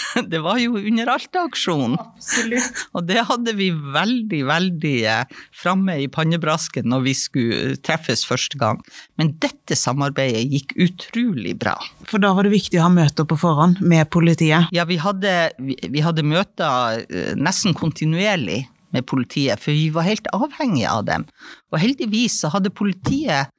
det 0.32 0.42
var 0.44 0.58
jo 0.62 0.78
under 0.78 1.10
Alta-aksjonen. 1.14 1.98
Og 2.98 3.06
det 3.08 3.24
hadde 3.30 3.54
vi 3.58 3.70
veldig, 3.70 4.40
veldig 4.50 4.96
eh, 5.10 5.36
framme 5.56 6.00
i 6.04 6.08
pannebrasken 6.12 6.90
når 6.90 7.06
vi 7.06 7.14
skulle 7.18 7.78
treffes 7.86 8.26
første 8.28 8.60
gang. 8.60 8.82
Men 9.22 9.36
dette 9.44 9.78
samarbeidet 9.78 10.48
gikk 10.50 10.76
utrolig 10.88 11.56
bra. 11.62 11.76
For 12.10 12.22
da 12.22 12.34
var 12.38 12.48
det 12.48 12.56
viktig 12.56 12.82
å 12.82 12.88
ha 12.88 12.94
møter 12.94 13.28
på 13.30 13.38
forhånd 13.40 13.84
med 13.86 14.10
politiet? 14.14 14.70
Ja, 14.76 14.88
vi 14.90 15.00
hadde, 15.02 15.36
vi 15.60 16.04
hadde 16.06 16.26
møter 16.26 17.06
eh, 17.06 17.34
nesten 17.38 17.78
kontinuerlig 17.78 18.66
med 18.96 19.06
politiet, 19.06 19.62
for 19.62 19.76
vi 19.76 19.92
var 19.94 20.08
helt 20.08 20.26
avhengige 20.34 20.90
av 20.90 21.06
dem. 21.06 21.26
Og 21.70 21.82
heldigvis 21.82 22.40
så 22.42 22.50
hadde 22.56 22.74
politiet 22.74 23.46
eh, 23.46 23.56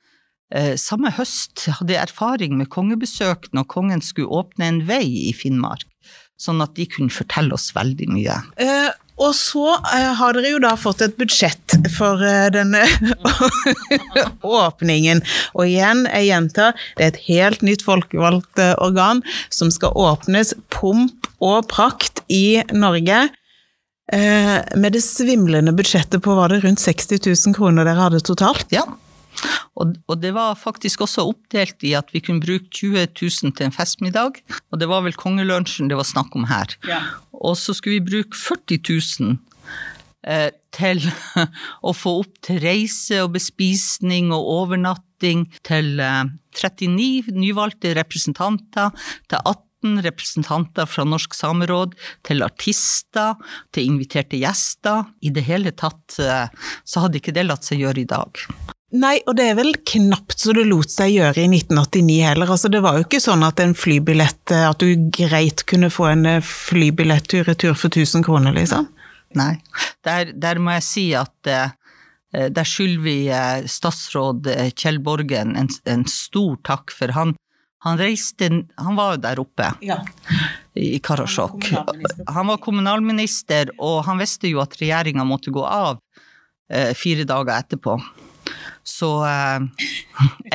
samme 0.81 1.13
høst 1.15 1.69
hadde 1.79 1.95
jeg 1.95 2.09
erfaring 2.09 2.57
med 2.59 2.67
kongebesøk 2.75 3.47
når 3.55 3.69
kongen 3.71 4.01
skulle 4.03 4.33
åpne 4.41 4.67
en 4.67 4.81
vei 4.89 5.05
i 5.29 5.35
Finnmark 5.37 5.87
sånn 6.41 6.65
at 6.65 6.75
de 6.79 6.89
kunne 6.89 7.13
fortelle 7.13 7.55
oss 7.57 7.71
veldig 7.77 8.09
mye. 8.15 8.37
Eh, 8.61 8.91
og 9.21 9.35
så 9.37 9.75
eh, 9.77 10.13
har 10.17 10.37
dere 10.37 10.55
jo 10.55 10.61
da 10.65 10.73
fått 10.81 11.03
et 11.05 11.19
budsjett 11.21 11.77
for 11.93 12.23
eh, 12.25 12.49
denne 12.55 12.87
åpningen. 14.63 15.21
Og 15.53 15.67
igjen, 15.67 16.07
jeg 16.09 16.31
gjentar, 16.31 16.79
det 16.97 17.05
er 17.05 17.13
et 17.13 17.27
helt 17.27 17.67
nytt 17.67 17.85
folkevalgt 17.85 18.63
eh, 18.63 18.73
organ 18.81 19.21
som 19.53 19.73
skal 19.75 19.93
åpnes 19.99 20.55
pomp 20.73 21.29
og 21.45 21.69
prakt 21.73 22.25
i 22.33 22.63
Norge. 22.73 23.27
Eh, 24.11 24.57
med 24.81 24.97
det 24.97 25.05
svimlende 25.05 25.77
budsjettet 25.77 26.25
på 26.25 26.35
var 26.39 26.55
det 26.55 26.65
rundt 26.65 26.81
60 26.81 27.21
000 27.29 27.57
kroner 27.61 27.85
dere 27.85 28.09
hadde 28.09 28.25
totalt? 28.25 28.73
Ja, 28.73 28.89
og, 29.81 29.95
og, 30.07 30.17
det 30.21 30.33
var 30.37 30.59
faktisk 30.59 31.05
også 31.07 31.25
oppdelt 31.31 31.85
i 31.87 31.95
at 31.99 32.11
vi 32.15 32.23
kunne 32.25 32.43
bruke 32.43 32.69
20 32.69 33.07
000 33.07 33.55
til 33.57 33.69
en 33.69 33.75
festmiddag, 33.75 34.43
og 34.71 34.81
det 34.81 34.89
var 34.91 35.05
vel 35.07 35.17
kongelunsjen 35.19 35.91
det 35.91 35.99
var 35.99 36.09
snakk 36.09 36.35
om 36.37 36.49
her. 36.51 36.77
Ja. 36.89 37.01
Og 37.33 37.57
så 37.59 37.75
skulle 37.77 38.01
vi 38.01 38.11
bruke 38.11 38.37
40 38.37 38.81
000 39.23 39.39
eh, 40.29 40.51
til 40.77 41.03
å 41.89 41.95
få 41.97 42.21
opp 42.25 42.37
til 42.47 42.61
reise 42.63 43.23
og 43.25 43.35
bespisning 43.39 44.31
og 44.37 44.53
overnatting 44.59 45.47
til 45.67 46.01
eh, 46.03 46.25
39 46.57 47.35
nyvalgte 47.37 47.95
representanter, 47.99 48.91
til 49.31 49.39
18 49.41 50.03
representanter 50.05 50.89
fra 50.91 51.07
Norsk 51.09 51.35
Sameråd, 51.37 51.95
til 52.27 52.45
artister, 52.45 53.39
til 53.73 53.89
inviterte 53.95 54.41
gjester. 54.41 55.07
I 55.25 55.33
det 55.33 55.47
hele 55.49 55.73
tatt 55.73 56.19
eh, 56.21 56.51
så 56.85 57.07
hadde 57.07 57.23
ikke 57.23 57.37
det 57.37 57.49
latt 57.49 57.65
seg 57.67 57.87
gjøre 57.87 58.05
i 58.05 58.11
dag. 58.11 58.45
Nei, 58.91 59.21
og 59.31 59.37
det 59.39 59.45
er 59.47 59.59
vel 59.59 59.71
knapt 59.87 60.41
så 60.43 60.53
det 60.57 60.65
lot 60.67 60.91
seg 60.91 61.13
gjøre 61.15 61.45
i 61.45 61.47
1989 61.47 62.15
heller. 62.27 62.51
Altså, 62.51 62.71
det 62.73 62.81
var 62.83 62.99
jo 62.99 63.05
ikke 63.05 63.21
sånn 63.23 63.45
at 63.47 63.61
en 63.63 63.75
flybillett 63.79 64.55
eh, 64.55 64.67
At 64.67 64.83
du 64.83 65.11
greit 65.15 65.63
kunne 65.71 65.93
få 65.95 66.09
en 66.11 66.25
eh, 66.27 66.41
flybillett 66.43 67.29
tur-retur 67.31 67.77
for 67.79 67.87
1000 67.93 68.27
kroner, 68.27 68.57
liksom. 68.57 68.89
Nei. 69.39 69.53
Der, 70.07 70.33
der 70.35 70.59
må 70.59 70.75
jeg 70.75 70.87
si 70.87 71.05
at 71.15 71.51
eh, 71.51 71.77
der 72.31 72.67
skylder 72.67 73.03
vi 73.03 73.15
statsråd 73.71 74.47
Kjell 74.79 75.01
Borgen 75.03 75.57
en, 75.59 75.71
en 75.91 76.05
stor 76.11 76.59
takk, 76.67 76.95
for 76.95 77.11
han, 77.15 77.33
han 77.83 77.99
reiste 77.99 78.47
Han 78.79 78.99
var 78.99 79.17
jo 79.17 79.23
der 79.25 79.43
oppe 79.43 79.73
ja. 79.83 79.97
i 80.79 81.01
Karasjok. 81.03 81.67
Han 82.31 82.53
var 82.53 82.63
kommunalminister, 82.63 83.75
og 83.83 84.05
han 84.07 84.23
visste 84.23 84.51
jo 84.51 84.63
at 84.63 84.79
regjeringa 84.79 85.27
måtte 85.27 85.51
gå 85.51 85.67
av 85.67 85.99
fire 86.95 87.27
dager 87.27 87.57
etterpå. 87.57 87.97
Så 88.87 89.11
eh, 89.27 89.89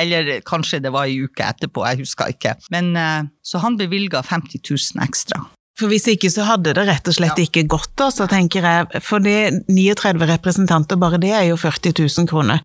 Eller 0.02 0.40
kanskje 0.46 0.80
det 0.84 0.92
var 0.94 1.08
ei 1.08 1.20
uke 1.24 1.44
etterpå, 1.46 1.84
jeg 1.88 2.04
husker 2.04 2.32
ikke. 2.34 2.56
Men 2.74 2.94
eh, 2.96 3.28
så 3.42 3.62
han 3.64 3.78
bevilga 3.80 4.22
50 4.26 4.62
000 4.64 5.04
ekstra. 5.06 5.44
For 5.76 5.92
hvis 5.92 6.06
ikke 6.08 6.30
så 6.32 6.46
hadde 6.48 6.72
det 6.76 6.86
rett 6.88 7.08
og 7.10 7.16
slett 7.18 7.36
ja. 7.36 7.44
ikke 7.44 7.66
gått, 7.68 8.00
så 8.14 8.24
tenker 8.30 8.64
jeg. 8.64 9.02
For 9.04 9.20
det 9.20 9.66
39 9.68 10.24
representanter, 10.30 10.96
bare 11.00 11.20
det 11.20 11.34
er 11.36 11.50
jo 11.50 11.58
40 11.60 11.92
000 12.00 12.30
kroner. 12.30 12.62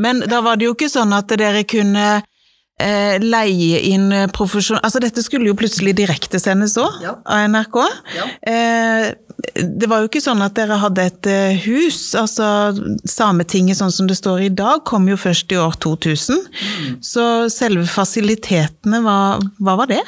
Men 0.00 0.20
da 0.28 0.42
var 0.44 0.60
det 0.60 0.68
jo 0.68 0.74
ikke 0.76 0.90
sånn 0.92 1.12
at 1.16 1.32
dere 1.40 1.64
kunne 1.68 2.20
eh, 2.80 3.16
leie 3.22 3.80
inn 3.92 4.08
profesjon... 4.34 4.80
Altså 4.82 5.02
dette 5.02 5.22
skulle 5.24 5.50
jo 5.50 5.58
plutselig 5.58 5.94
direktesendes 6.00 6.76
òg, 6.80 7.00
ja. 7.04 7.16
av 7.24 7.50
NRK. 7.52 7.80
Ja. 8.16 8.28
Eh, 8.52 9.10
det 9.60 9.88
var 9.88 10.02
jo 10.02 10.10
ikke 10.10 10.22
sånn 10.22 10.42
at 10.44 10.56
dere 10.58 10.78
hadde 10.80 11.06
et 11.08 11.28
eh, 11.30 11.60
hus. 11.64 12.14
altså 12.18 12.72
Sametinget 13.08 13.80
sånn 13.80 13.94
som 13.94 14.08
det 14.10 14.18
står 14.18 14.46
i 14.46 14.52
dag, 14.52 14.84
kom 14.88 15.08
jo 15.10 15.18
først 15.20 15.52
i 15.54 15.60
år 15.60 15.76
2000. 15.82 16.40
Mm. 16.40 16.96
Så 17.04 17.26
selve 17.52 17.86
fasilitetene, 17.90 19.02
hva, 19.04 19.18
hva 19.60 19.78
var 19.80 19.92
det? 19.92 20.02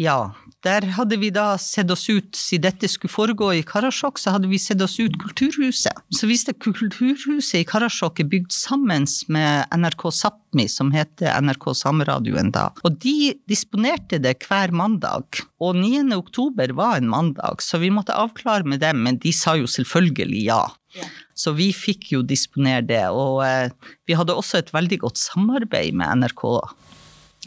Ja, 0.00 0.34
der 0.64 0.86
hadde 0.96 1.18
vi 1.20 1.30
da 1.34 1.54
sett 1.60 1.90
oss 1.92 2.06
ut, 2.08 2.32
siden 2.36 2.64
dette 2.64 2.88
skulle 2.88 3.12
foregå 3.12 3.50
i 3.54 3.64
Karasjok, 3.66 4.18
så 4.20 4.34
hadde 4.34 4.48
vi 4.48 4.60
sett 4.60 4.82
oss 4.84 4.96
ut 5.00 5.16
Kulturhuset. 5.20 6.00
Så 6.14 6.28
hvis 6.30 6.46
det 6.48 6.56
Kulturhuset 6.64 7.60
i 7.60 7.66
Karasjok 7.68 8.22
er 8.22 8.30
bygd 8.32 8.54
sammen 8.54 9.04
med 9.32 9.74
NRK 9.76 10.06
Sápmi, 10.14 10.66
som 10.70 10.92
heter 10.94 11.34
NRK 11.44 11.68
Sameradioen 11.76 12.52
da, 12.54 12.70
og 12.84 12.96
de 13.04 13.34
disponerte 13.50 14.20
det 14.22 14.38
hver 14.48 14.72
mandag. 14.72 15.42
Og 15.60 15.76
9. 15.76 16.06
oktober 16.16 16.72
var 16.76 16.98
en 16.98 17.10
mandag, 17.12 17.62
så 17.64 17.80
vi 17.82 17.92
måtte 17.92 18.16
avklare 18.16 18.66
med 18.68 18.82
dem, 18.84 19.04
men 19.04 19.20
de 19.20 19.32
sa 19.36 19.56
jo 19.60 19.68
selvfølgelig 19.70 20.46
ja. 20.48 20.62
Ja. 20.94 21.08
Så 21.34 21.50
vi 21.56 21.72
fikk 21.74 22.12
jo 22.14 22.22
disponere 22.22 22.84
det, 22.86 23.02
og 23.10 23.42
eh, 23.42 23.72
vi 24.06 24.14
hadde 24.14 24.36
også 24.38 24.60
et 24.60 24.70
veldig 24.74 25.00
godt 25.02 25.18
samarbeid 25.18 25.96
med 25.98 26.22
NRK 26.22 26.44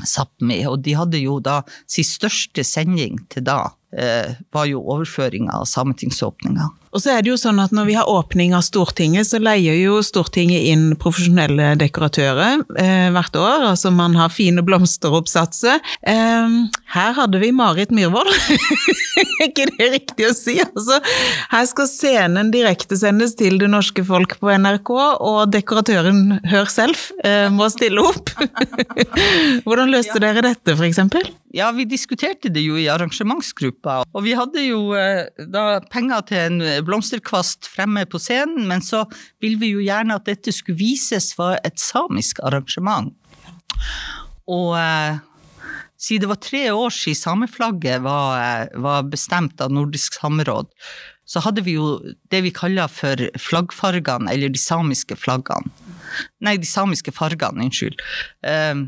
Sápmi, 0.06 0.60
og 0.70 0.82
de 0.86 0.94
hadde 0.98 1.22
jo 1.22 1.40
da 1.44 1.62
sin 1.90 2.06
største 2.08 2.66
sending 2.68 3.20
til 3.34 3.46
da, 3.48 3.62
var 4.52 4.66
jo 4.68 4.82
overføringa 4.84 5.54
av 5.56 5.64
sametingsåpninga. 5.70 6.66
Og 6.98 7.04
så 7.04 7.12
er 7.14 7.24
det 7.24 7.30
jo 7.30 7.38
sånn 7.40 7.60
at 7.62 7.74
Når 7.76 7.86
vi 7.90 7.96
har 7.98 8.10
åpning 8.10 8.56
av 8.58 8.64
Stortinget, 8.66 9.28
så 9.30 9.38
leier 9.42 9.78
jo 9.78 10.00
Stortinget 10.06 10.66
inn 10.72 10.90
profesjonelle 11.00 11.74
dekoratører 11.80 12.64
eh, 12.80 13.10
hvert 13.14 13.38
år. 13.38 13.68
Altså 13.70 13.92
man 13.94 14.16
har 14.18 14.34
fine 14.34 14.64
blomsteroppsatser. 14.66 15.82
Eh, 16.08 16.58
her 16.96 17.18
hadde 17.20 17.42
vi 17.44 17.52
Marit 17.56 17.94
Myhrvold. 17.94 18.32
er 19.38 19.50
ikke 19.50 19.68
det 19.76 19.90
riktig 19.94 20.30
å 20.30 20.34
si? 20.36 20.58
Altså, 20.64 21.00
her 21.52 21.68
skal 21.70 21.90
scenen 21.92 22.52
direktesendes 22.54 23.36
til 23.38 23.60
det 23.62 23.70
norske 23.72 24.06
folk 24.08 24.38
på 24.42 24.54
NRK, 24.58 24.94
og 25.22 25.42
dekoratøren 25.54 26.40
Hør 26.48 26.70
selv 26.72 27.10
eh, 27.28 27.48
må 27.54 27.70
stille 27.74 28.04
opp. 28.04 28.32
Hvordan 29.68 29.94
løste 29.94 30.18
ja. 30.18 30.24
dere 30.30 30.46
dette, 30.50 30.78
f.eks.? 30.78 31.04
Ja, 31.56 31.70
vi 31.72 31.86
diskuterte 31.88 32.50
det 32.52 32.62
jo 32.66 32.76
i 32.76 32.90
arrangementsgruppa, 32.92 34.02
og 34.12 34.26
vi 34.26 34.34
hadde 34.36 34.66
jo 34.66 34.92
eh, 35.00 35.30
da 35.54 35.80
penger 35.94 36.26
til 36.28 36.42
en 36.42 36.66
blomsterkvast 36.88 37.70
fremme 37.72 38.04
på 38.10 38.20
scenen, 38.20 38.66
men 38.68 38.84
så 38.84 39.06
ville 39.44 39.60
vi 39.62 39.72
jo 39.72 39.86
gjerne 39.86 40.18
at 40.20 40.28
dette 40.28 40.52
skulle 40.52 40.80
vises 40.82 41.32
for 41.38 41.56
et 41.64 41.80
samisk 41.80 42.44
arrangement. 42.44 43.16
Og 44.52 44.76
eh, 44.80 45.24
siden 45.98 46.26
det 46.26 46.32
var 46.34 46.42
tre 46.44 46.64
år 46.72 46.94
siden 46.94 47.22
sameflagget 47.22 48.04
var, 48.06 48.42
eh, 48.44 48.80
var 48.84 49.08
bestemt 49.08 49.64
av 49.64 49.72
Nordisk 49.74 50.20
sameråd, 50.20 50.70
så 51.28 51.42
hadde 51.44 51.64
vi 51.66 51.76
jo 51.76 51.98
det 52.32 52.44
vi 52.46 52.54
kaller 52.56 52.92
for 52.92 53.20
flaggfargene, 53.40 54.32
eller 54.32 54.54
de 54.54 54.62
samiske 54.62 55.18
flaggene. 55.20 55.72
Nei, 56.40 56.56
de 56.56 56.70
samiske 56.70 57.12
fargene, 57.12 57.66
unnskyld. 57.68 58.00
Um, 58.48 58.86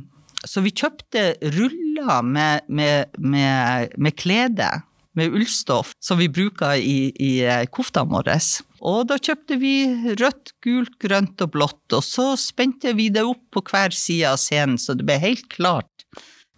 så 0.48 0.64
vi 0.64 0.72
kjøpte 0.76 1.34
ruller 1.56 2.24
med, 2.24 2.68
med, 2.68 3.12
med, 3.18 3.96
med 3.98 4.16
klede, 4.20 4.70
med 5.18 5.36
ullstoff, 5.36 5.92
som 6.00 6.20
vi 6.22 6.30
bruker 6.32 6.80
i, 6.80 7.12
i 7.20 7.32
eh, 7.44 7.66
koftene 7.74 8.12
våre. 8.12 8.38
Og 8.80 9.08
da 9.10 9.18
kjøpte 9.20 9.58
vi 9.60 9.74
rødt, 10.20 10.54
gult, 10.64 10.96
grønt 11.02 11.42
og 11.44 11.52
blått, 11.56 11.84
og 11.96 12.06
så 12.06 12.32
spente 12.40 12.94
vi 12.96 13.10
det 13.12 13.26
opp 13.28 13.42
på 13.52 13.64
hver 13.68 13.96
side 13.96 14.30
av 14.32 14.40
scenen, 14.40 14.80
så 14.80 14.96
det 14.96 15.08
ble 15.08 15.20
helt 15.20 15.50
klart 15.52 15.92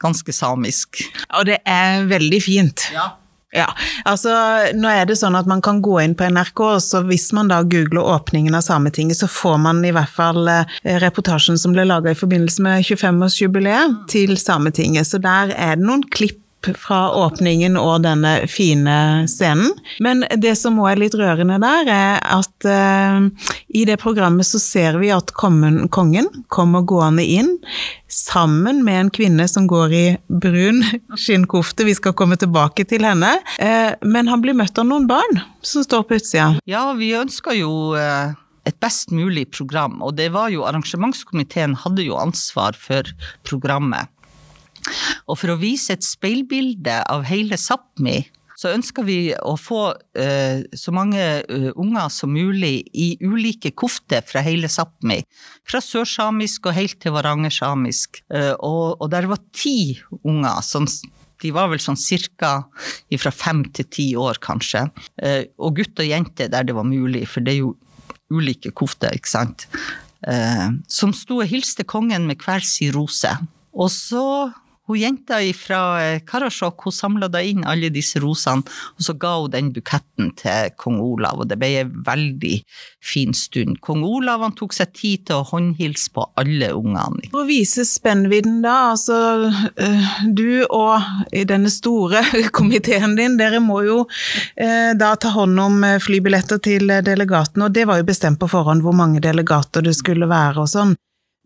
ganske 0.02 0.34
samisk. 0.34 1.04
Og 1.38 1.48
det 1.50 1.60
er 1.68 2.06
veldig 2.10 2.42
fint. 2.44 2.88
Ja. 2.94 3.12
Ja, 3.52 3.68
altså 4.08 4.32
nå 4.80 4.88
er 4.88 5.10
det 5.10 5.18
sånn 5.20 5.36
at 5.36 5.48
man 5.50 5.60
kan 5.64 5.82
gå 5.84 5.98
inn 6.00 6.14
på 6.16 6.30
NRK, 6.32 6.62
og 6.78 6.84
så 6.86 7.02
hvis 7.04 7.30
man 7.36 7.50
da 7.52 7.60
googler 7.68 8.08
åpningen 8.14 8.56
av 8.56 8.64
Sametinget, 8.64 9.20
så 9.20 9.28
får 9.28 9.58
man 9.66 9.82
i 9.84 9.92
hvert 9.92 10.14
fall 10.16 10.48
eh, 10.48 10.78
reportasjen 11.04 11.60
som 11.60 11.76
ble 11.76 11.84
laga 11.90 12.14
i 12.14 12.20
forbindelse 12.20 12.64
med 12.64 12.86
25-årsjubileet 12.88 14.06
til 14.12 14.38
Sametinget. 14.40 15.10
Så 15.10 15.20
der 15.20 15.52
er 15.52 15.76
det 15.76 15.84
noen 15.84 16.08
klipp 16.16 16.40
fra 16.78 17.00
åpningen 17.18 17.78
og 17.80 18.04
denne 18.06 18.34
fine 18.52 19.28
scenen. 19.30 19.72
Men 20.04 20.24
det 20.42 20.54
som 20.60 20.80
òg 20.82 20.92
er 20.94 21.02
litt 21.04 21.18
rørende 21.18 21.58
der, 21.62 21.90
er 21.92 22.20
at 22.22 22.68
uh, 22.68 23.50
i 23.70 23.86
det 23.90 23.98
programmet 24.02 24.48
så 24.48 24.62
ser 24.62 25.00
vi 25.02 25.12
at 25.14 25.34
kongen, 25.38 25.88
kongen 25.94 26.30
kommer 26.54 26.86
gående 26.88 27.26
inn 27.26 27.56
sammen 28.12 28.84
med 28.86 29.00
en 29.00 29.14
kvinne 29.14 29.48
som 29.50 29.70
går 29.72 29.96
i 29.96 30.06
brun 30.28 30.84
skinnkofte. 31.24 31.88
Vi 31.88 31.98
skal 31.98 32.16
komme 32.18 32.38
tilbake 32.40 32.86
til 32.90 33.08
henne. 33.08 33.34
Uh, 33.58 33.98
men 34.06 34.32
han 34.32 34.44
blir 34.44 34.58
møtt 34.58 34.78
av 34.78 34.88
noen 34.90 35.10
barn 35.10 35.44
som 35.66 35.86
står 35.86 36.08
på 36.08 36.22
utsida. 36.22 36.54
Ja, 36.70 36.92
vi 36.98 37.16
ønsker 37.18 37.58
jo 37.58 37.74
uh 37.98 38.38
et 38.70 38.78
best 38.84 39.12
mulig 39.14 39.48
program, 39.56 40.00
og 40.06 40.16
det 40.20 40.30
var 40.36 40.52
jo 40.54 40.66
arrangementskomiteen 40.68 41.80
hadde 41.82 42.06
jo 42.06 42.20
ansvar 42.22 42.78
for 42.78 43.08
programmet. 43.48 44.12
Og 45.28 45.40
for 45.40 45.54
å 45.54 45.60
vise 45.62 45.96
et 45.96 46.06
speilbilde 46.06 47.02
av 47.12 47.26
hele 47.30 47.60
Sápmi, 47.60 48.20
så 48.62 48.70
ønsker 48.76 49.06
vi 49.08 49.18
å 49.34 49.56
få 49.58 49.82
uh, 49.90 50.60
så 50.78 50.94
mange 50.94 51.22
uh, 51.50 51.72
unger 51.82 52.12
som 52.14 52.34
mulig 52.34 52.84
i 52.94 53.16
ulike 53.24 53.72
kofter 53.74 54.22
fra 54.28 54.44
hele 54.46 54.70
Sápmi. 54.70 55.22
Fra 55.68 55.82
sørsamisk 55.82 56.70
og 56.70 56.78
helt 56.78 57.00
til 57.02 57.16
varangersamisk. 57.16 58.22
Uh, 58.30 58.54
og, 58.60 59.02
og 59.02 59.10
der 59.14 59.30
var 59.32 59.42
ti 59.58 59.98
unger 60.22 60.62
som 60.66 60.86
de 61.42 61.50
var 61.56 61.72
vel 61.72 61.82
sånn 61.82 61.98
cirka 61.98 62.52
fra 63.18 63.32
fem 63.34 63.64
til 63.74 63.88
ti 63.90 64.04
år, 64.14 64.38
kanskje. 64.46 64.84
Og 65.58 65.80
gutt 65.80 65.98
og 65.98 66.06
jente 66.06 66.46
der 66.54 66.68
det 66.68 66.76
var 66.78 66.86
mulig, 66.86 67.24
for 67.32 67.42
det 67.42 67.56
er 67.56 67.64
jo 67.64 67.72
ulike 68.30 68.70
kofter, 68.78 69.10
ikke 69.18 69.32
sant. 69.32 69.66
Som 70.86 71.16
sto 71.18 71.40
og 71.42 71.50
hilste 71.50 71.82
kongen 71.82 72.30
med 72.30 72.46
hver 72.46 72.62
sin 72.62 72.94
rose. 72.94 73.34
Og 73.74 73.90
så 73.90 74.22
hun 74.92 75.02
jenta 75.02 75.40
fra 75.58 75.82
eh, 76.04 76.22
Karasjok 76.28 76.86
hun 76.88 76.96
samla 76.96 77.30
da 77.32 77.42
inn 77.44 77.66
alle 77.68 77.92
disse 77.94 78.22
rosene, 78.22 78.64
og 78.96 79.06
så 79.06 79.16
ga 79.20 79.34
hun 79.40 79.54
den 79.54 79.72
buketten 79.76 80.32
til 80.40 80.72
kong 80.80 81.00
Olav, 81.04 81.42
og 81.42 81.50
det 81.52 81.58
ble 81.62 81.72
en 81.82 81.94
veldig 82.06 82.54
fin 83.04 83.36
stund. 83.38 83.80
Kong 83.84 84.04
Olav 84.08 84.44
han 84.46 84.56
tok 84.58 84.76
seg 84.76 84.94
tid 84.98 85.26
til 85.30 85.42
å 85.42 85.48
håndhilse 85.52 86.14
på 86.16 86.28
alle 86.42 86.72
ungene. 86.78 87.32
For 87.32 87.44
å 87.44 87.50
vise 87.50 87.86
spennvidden 87.88 88.62
da, 88.66 88.78
altså 88.94 89.20
eh, 89.76 90.16
du 90.28 90.64
og 90.68 91.32
denne 91.32 91.72
store 91.74 92.24
komiteen 92.58 93.16
din, 93.20 93.38
dere 93.40 93.62
må 93.64 93.82
jo 93.88 94.02
eh, 94.56 94.92
da 94.98 95.14
ta 95.16 95.34
hånd 95.36 95.60
om 95.62 95.86
flybilletter 96.02 96.62
til 96.64 96.92
delegatene, 97.06 97.68
og 97.68 97.76
det 97.76 97.88
var 97.90 98.02
jo 98.02 98.10
bestemt 98.12 98.42
på 98.42 98.50
forhånd 98.52 98.86
hvor 98.86 98.96
mange 98.98 99.24
delegater 99.24 99.86
det 99.86 99.96
skulle 99.98 100.30
være 100.30 100.66
og 100.66 100.70
sånn. 100.72 100.98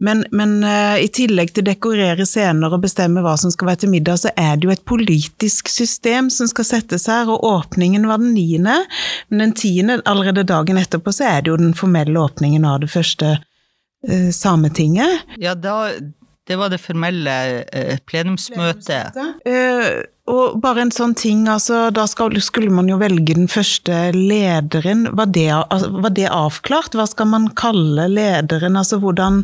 Men, 0.04 0.26
men 0.36 0.58
uh, 0.64 0.98
i 1.00 1.08
tillegg 1.08 1.54
til 1.56 1.64
å 1.64 1.70
dekorere 1.70 2.26
scener 2.28 2.74
og 2.76 2.84
bestemme 2.84 3.24
hva 3.24 3.38
som 3.40 3.54
skal 3.54 3.70
være 3.70 3.86
til 3.86 3.94
middag, 3.94 4.20
så 4.26 4.34
er 4.36 4.58
det 4.60 4.68
jo 4.68 4.74
et 4.74 4.84
politisk 4.88 5.72
system 5.72 6.28
som 6.34 6.50
skal 6.52 6.68
settes 6.68 7.08
her, 7.12 7.32
og 7.32 7.46
åpningen 7.48 8.08
var 8.10 8.20
den 8.20 8.34
niende. 8.36 8.82
Men 9.30 9.46
den 9.46 9.56
tiende, 9.56 10.02
allerede 10.04 10.44
dagen 10.48 10.82
etterpå, 10.82 11.16
så 11.16 11.30
er 11.30 11.46
det 11.46 11.54
jo 11.54 11.62
den 11.62 11.72
formelle 11.78 12.20
åpningen 12.20 12.68
av 12.68 12.82
det 12.84 12.92
første 12.92 13.38
uh, 13.40 14.30
Sametinget. 14.36 15.24
Ja, 15.40 15.56
da, 15.56 15.94
det 16.46 16.60
var 16.60 16.76
det 16.76 16.82
formelle 16.84 17.38
uh, 17.64 17.96
plenumsmøtet. 18.04 19.16
plenumsmøtet. 19.16 20.12
Og 20.26 20.56
bare 20.58 20.82
en 20.82 20.94
sånn 20.94 21.14
ting, 21.14 21.44
altså, 21.52 21.92
da 21.94 22.08
skulle 22.10 22.74
man 22.74 22.88
jo 22.90 22.98
velge 22.98 23.36
den 23.38 23.50
første 23.52 24.10
lederen. 24.16 25.06
Var 25.14 25.30
det, 25.36 25.50
altså, 25.54 25.92
var 26.02 26.16
det, 26.18 26.26
avklart? 26.34 26.98
Hva 26.98 27.06
skal 27.10 27.30
man 27.30 27.52
kalle 27.54 28.08
lederen? 28.10 28.80
Altså 28.80 28.98
hvordan 29.04 29.44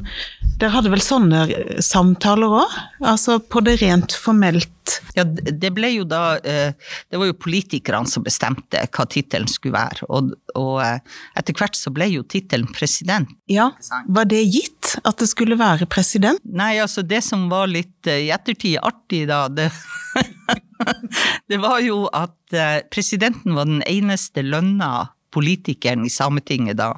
Dere 0.62 0.74
hadde 0.76 0.92
vel 0.94 1.02
sånne 1.02 1.46
samtaler 1.86 2.58
òg? 2.64 2.74
Altså 3.06 3.38
på 3.42 3.62
det 3.66 3.78
rent 3.82 4.14
formelt? 4.18 4.70
Ja, 5.14 5.24
det 5.26 5.70
ble 5.76 5.92
jo 5.94 6.06
da 6.10 6.36
eh, 6.42 6.74
Det 7.10 7.20
var 7.20 7.30
jo 7.30 7.38
politikerne 7.38 8.10
som 8.10 8.26
bestemte 8.26 8.82
hva 8.90 9.06
tittelen 9.06 9.50
skulle 9.50 9.78
være. 9.78 10.10
Og, 10.10 10.34
og 10.58 10.82
eh, 10.82 10.98
etter 11.38 11.58
hvert 11.58 11.78
så 11.78 11.94
ble 11.94 12.10
jo 12.16 12.26
tittelen 12.26 12.70
president. 12.74 13.30
Ja, 13.50 13.70
Var 14.10 14.30
det 14.34 14.42
gitt 14.50 14.81
at 15.04 15.22
det 15.22 15.28
skulle 15.32 15.58
være 15.60 15.88
president? 15.92 16.42
Nei, 16.44 16.76
altså 16.84 17.04
det 17.06 17.22
som 17.26 17.48
var 17.52 17.70
litt 17.72 18.08
eh, 18.10 18.28
i 18.28 18.32
ettertid 18.34 18.80
artig 18.82 19.26
da, 19.30 19.46
det 19.52 19.70
det 21.52 21.60
var 21.62 21.80
jo 21.86 22.06
at 22.16 22.56
eh, 22.56 22.82
presidenten 22.92 23.56
var 23.58 23.70
den 23.70 23.84
eneste 23.88 24.44
lønna 24.46 25.12
politikeren 25.32 26.06
i 26.08 26.12
Sametinget 26.12 26.80
da. 26.82 26.94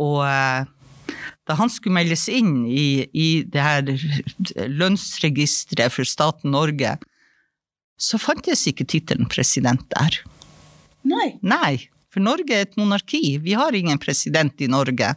Og 0.00 0.22
eh, 0.26 0.64
da 1.44 1.56
han 1.58 1.70
skulle 1.72 1.98
meldes 1.98 2.26
inn 2.32 2.62
i, 2.64 3.04
i 3.12 3.28
det 3.44 3.64
her 3.64 3.90
lønnsregisteret 4.72 5.92
for 5.92 6.08
staten 6.08 6.54
Norge, 6.54 6.96
så 8.00 8.18
fantes 8.18 8.64
ikke 8.70 8.86
tittelen 8.88 9.28
president 9.30 9.84
der. 9.92 10.16
Nei. 11.04 11.34
Nei, 11.44 11.74
for 12.12 12.24
Norge 12.24 12.56
er 12.56 12.64
et 12.64 12.78
monarki. 12.80 13.36
Vi 13.44 13.54
har 13.58 13.76
ingen 13.76 14.00
president 14.00 14.60
i 14.64 14.70
Norge. 14.72 15.12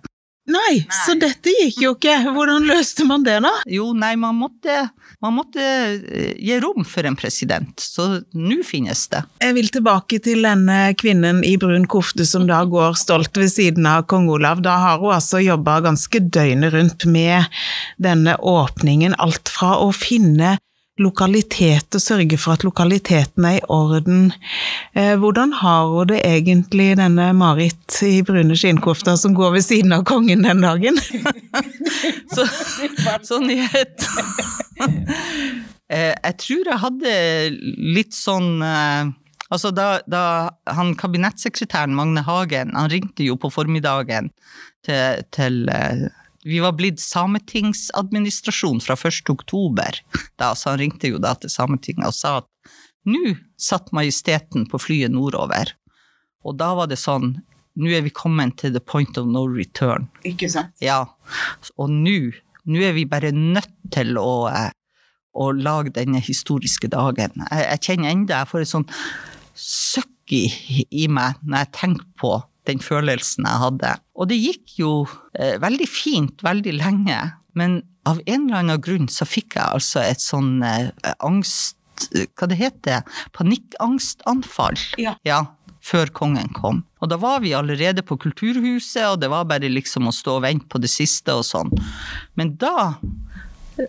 Nei, 0.47 0.79
nei, 0.79 0.99
så 1.03 1.15
dette 1.19 1.51
gikk 1.51 1.81
jo 1.83 1.89
ikke. 1.97 2.13
Hvordan 2.31 2.67
løste 2.69 3.03
man 3.07 3.25
det, 3.25 3.35
da? 3.43 3.51
Jo, 3.67 3.89
nei, 3.97 4.13
man 4.19 4.37
måtte, 4.39 4.85
man 5.23 5.35
måtte 5.35 5.59
eh, 5.59 6.37
gi 6.39 6.59
rom 6.63 6.85
for 6.87 7.07
en 7.09 7.17
president, 7.19 7.83
så 7.83 8.21
nå 8.31 8.61
finnes 8.67 9.01
det. 9.11 9.25
Jeg 9.43 9.57
vil 9.57 9.67
tilbake 9.75 10.21
til 10.23 10.47
denne 10.47 10.93
kvinnen 10.99 11.43
i 11.43 11.57
brun 11.59 11.87
kofte 11.91 12.23
som 12.27 12.47
da 12.47 12.61
går 12.69 12.95
stolt 12.99 13.35
ved 13.35 13.51
siden 13.51 13.89
av 13.91 14.05
kong 14.07 14.29
Olav. 14.31 14.63
Da 14.63 14.77
har 14.85 15.03
hun 15.03 15.17
altså 15.17 15.43
jobba 15.43 15.81
ganske 15.83 16.23
døgnet 16.23 16.71
rundt 16.77 17.07
med 17.11 17.59
denne 17.99 18.37
åpningen, 18.39 19.17
alt 19.19 19.51
fra 19.51 19.75
å 19.83 19.91
finne 19.95 20.55
lokalitet 21.01 21.95
og 21.95 22.01
sørge 22.01 22.37
for 22.39 22.57
at 22.57 22.63
lokaliteten 22.65 23.45
er 23.45 23.59
i 23.59 23.65
orden. 23.73 24.31
Eh, 24.97 25.15
hvordan 25.19 25.53
har 25.59 25.87
hun 25.91 26.09
det 26.11 26.21
egentlig, 26.25 26.89
denne 26.99 27.29
Marit 27.37 28.01
i 28.05 28.21
brune 28.25 28.57
skinnkofta 28.57 29.17
som 29.17 29.35
går 29.37 29.57
ved 29.57 29.65
siden 29.65 29.93
av 29.95 30.05
kongen 30.09 30.45
den 30.47 30.63
dagen? 30.65 30.99
Så, 32.35 32.45
sånn 33.25 33.49
i 33.53 33.61
et 33.65 34.07
eh, 35.89 36.13
Jeg 36.13 36.35
tror 36.43 36.69
jeg 36.71 36.83
hadde 36.83 37.15
litt 37.97 38.13
sånn 38.15 38.61
eh, 38.65 39.13
Altså 39.47 39.71
da, 39.71 40.01
da 40.11 40.23
han 40.75 40.91
kabinettsekretæren 40.99 41.93
Magne 41.95 42.19
Hagen, 42.27 42.73
han 42.75 42.89
ringte 42.91 43.23
jo 43.23 43.37
på 43.39 43.47
formiddagen 43.53 44.27
til, 44.83 45.23
til 45.31 45.61
vi 46.47 46.61
var 46.63 46.75
blitt 46.79 47.01
sametingsadministrasjon 47.03 48.79
fra 48.83 48.95
1. 48.95 49.29
oktober, 49.33 49.99
da, 50.39 50.53
så 50.55 50.73
han 50.73 50.81
ringte 50.81 51.11
jo 51.11 51.19
da 51.21 51.33
til 51.35 51.51
Sametinget 51.51 52.07
og 52.07 52.15
sa 52.15 52.37
at 52.41 52.49
nå 53.07 53.35
satt 53.59 53.91
Majesteten 53.95 54.65
på 54.71 54.79
flyet 54.81 55.13
nordover. 55.13 55.73
Og 56.47 56.57
da 56.59 56.73
var 56.77 56.91
det 56.91 56.99
sånn 57.01 57.37
Nå 57.77 57.91
er 57.93 58.01
vi 58.01 58.09
kommet 58.09 58.55
til 58.57 58.71
the 58.73 58.81
point 58.81 59.19
of 59.21 59.27
no 59.29 59.43
return. 59.45 60.07
Ikke 60.25 60.47
sant? 60.49 60.71
Ja. 60.81 61.03
Og 61.77 61.91
nå 61.93 62.31
nå 62.67 62.83
er 62.83 62.95
vi 62.97 63.05
bare 63.07 63.31
nødt 63.31 63.71
til 63.95 64.17
å, 64.19 64.49
eh, 64.51 64.71
å 65.37 65.51
lage 65.55 65.93
denne 65.95 66.19
historiske 66.19 66.89
dagen. 66.91 67.31
Jeg, 67.51 67.63
jeg 67.63 67.83
kjenner 67.85 68.11
enda 68.11 68.41
jeg 68.41 68.51
får 68.51 68.63
et 68.63 68.71
sånn 68.73 68.87
søkk 69.57 70.35
i, 70.35 70.43
i 70.91 71.07
meg 71.07 71.39
når 71.45 71.63
jeg 71.63 71.73
tenker 71.79 72.09
på 72.19 72.33
den 72.67 72.81
følelsen 72.83 73.47
jeg 73.47 73.63
hadde. 73.63 73.93
Og 74.17 74.29
det 74.31 74.37
gikk 74.39 74.77
jo 74.81 74.91
eh, 75.37 75.57
veldig 75.61 75.87
fint 75.89 76.43
veldig 76.45 76.75
lenge, 76.79 77.19
men 77.57 77.81
av 78.07 78.21
en 78.25 78.47
eller 78.47 78.61
annen 78.61 78.83
grunn 78.83 79.09
så 79.11 79.27
fikk 79.27 79.57
jeg 79.57 79.79
altså 79.79 80.03
et 80.05 80.23
sånn 80.23 80.61
eh, 80.65 80.91
angst 81.25 81.75
hva 82.37 82.45
det 82.49 82.59
heter, 82.59 83.05
panikkangstanfall. 83.33 84.77
Ja. 84.99 85.45
Før 85.87 86.09
kongen 86.13 86.49
kom. 86.53 86.81
Og 86.99 87.09
da 87.09 87.17
var 87.21 87.39
vi 87.41 87.53
allerede 87.55 88.03
på 88.05 88.17
Kulturhuset, 88.19 89.05
og 89.07 89.21
det 89.21 89.29
var 89.31 89.47
bare 89.49 89.69
liksom 89.71 90.09
å 90.09 90.13
stå 90.13 90.35
og 90.37 90.43
vente 90.43 90.67
på 90.69 90.81
det 90.83 90.91
siste 90.91 91.33
og 91.37 91.45
sånn. 91.47 91.71
Men 92.37 92.53
da 92.59 92.97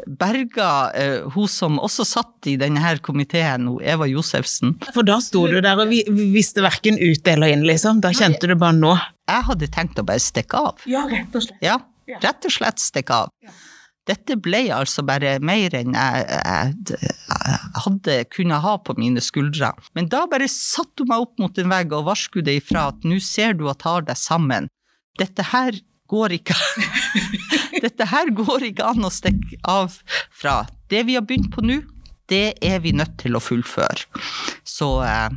berga 0.06 0.68
eh, 0.94 1.20
hun 1.34 1.48
som 1.50 1.78
også 1.82 2.04
satt 2.06 2.48
i 2.50 2.56
denne 2.60 2.80
her 2.82 3.00
komiteen, 3.04 3.66
hun 3.70 3.82
Eva 3.82 4.06
Josefsen. 4.08 4.76
For 4.94 5.06
da 5.06 5.18
sto 5.24 5.46
du 5.50 5.60
der 5.64 5.78
og 5.80 5.88
vi- 5.92 6.04
visste 6.34 6.62
verken 6.64 6.98
ut 7.00 7.28
eller 7.28 7.54
inn, 7.54 7.64
liksom. 7.68 8.00
Da 8.04 8.10
kjente 8.14 8.48
du 8.50 8.54
bare 8.54 8.76
nå. 8.76 8.94
Jeg 9.28 9.44
hadde 9.48 9.68
tenkt 9.74 9.98
å 10.00 10.04
bare 10.08 10.22
stikke 10.22 10.54
av. 10.70 10.84
Ja, 10.88 11.06
rett 11.10 11.34
og 11.34 11.42
slett. 11.44 11.58
Ja, 11.64 11.78
rett 12.22 12.44
og 12.48 12.52
slett 12.54 12.78
stikke 12.82 13.10
av. 13.24 13.32
Dette 14.08 14.38
ble 14.40 14.62
altså 14.72 15.02
bare 15.04 15.34
mer 15.44 15.74
enn 15.76 15.92
jeg, 15.92 16.22
jeg, 16.32 16.96
jeg 16.96 17.58
hadde 17.84 18.14
kunnet 18.32 18.62
ha 18.64 18.78
på 18.80 18.94
mine 18.96 19.20
skuldre. 19.20 19.74
Men 19.94 20.08
da 20.08 20.22
bare 20.26 20.48
satte 20.48 21.04
hun 21.04 21.10
meg 21.12 21.26
opp 21.26 21.34
mot 21.42 21.58
en 21.60 21.68
vegg 21.68 21.92
og 21.92 22.06
varsku 22.06 22.40
det 22.40 22.54
ifra 22.62 22.86
at 22.94 23.04
nå 23.04 23.18
ser 23.20 23.52
du 23.58 23.66
at 23.68 23.82
tar 23.84 24.06
deg 24.08 24.16
sammen. 24.16 24.70
Dette 25.20 25.44
her 25.52 25.76
går 26.10 26.34
ikke 26.38 26.56
Dette 27.84 28.06
her 28.10 28.30
går 28.34 28.64
ikke 28.72 28.86
an 28.90 29.06
å 29.06 29.10
stikke 29.12 29.58
av 29.70 29.94
fra. 30.34 30.64
Det 30.90 31.04
vi 31.06 31.14
har 31.18 31.22
begynt 31.26 31.50
på 31.54 31.62
nå, 31.62 31.76
det 32.28 32.56
er 32.64 32.80
vi 32.84 32.90
nødt 32.96 33.14
til 33.22 33.36
å 33.38 33.42
fullføre. 33.42 34.08
Så 34.66 34.88
eh, 35.06 35.28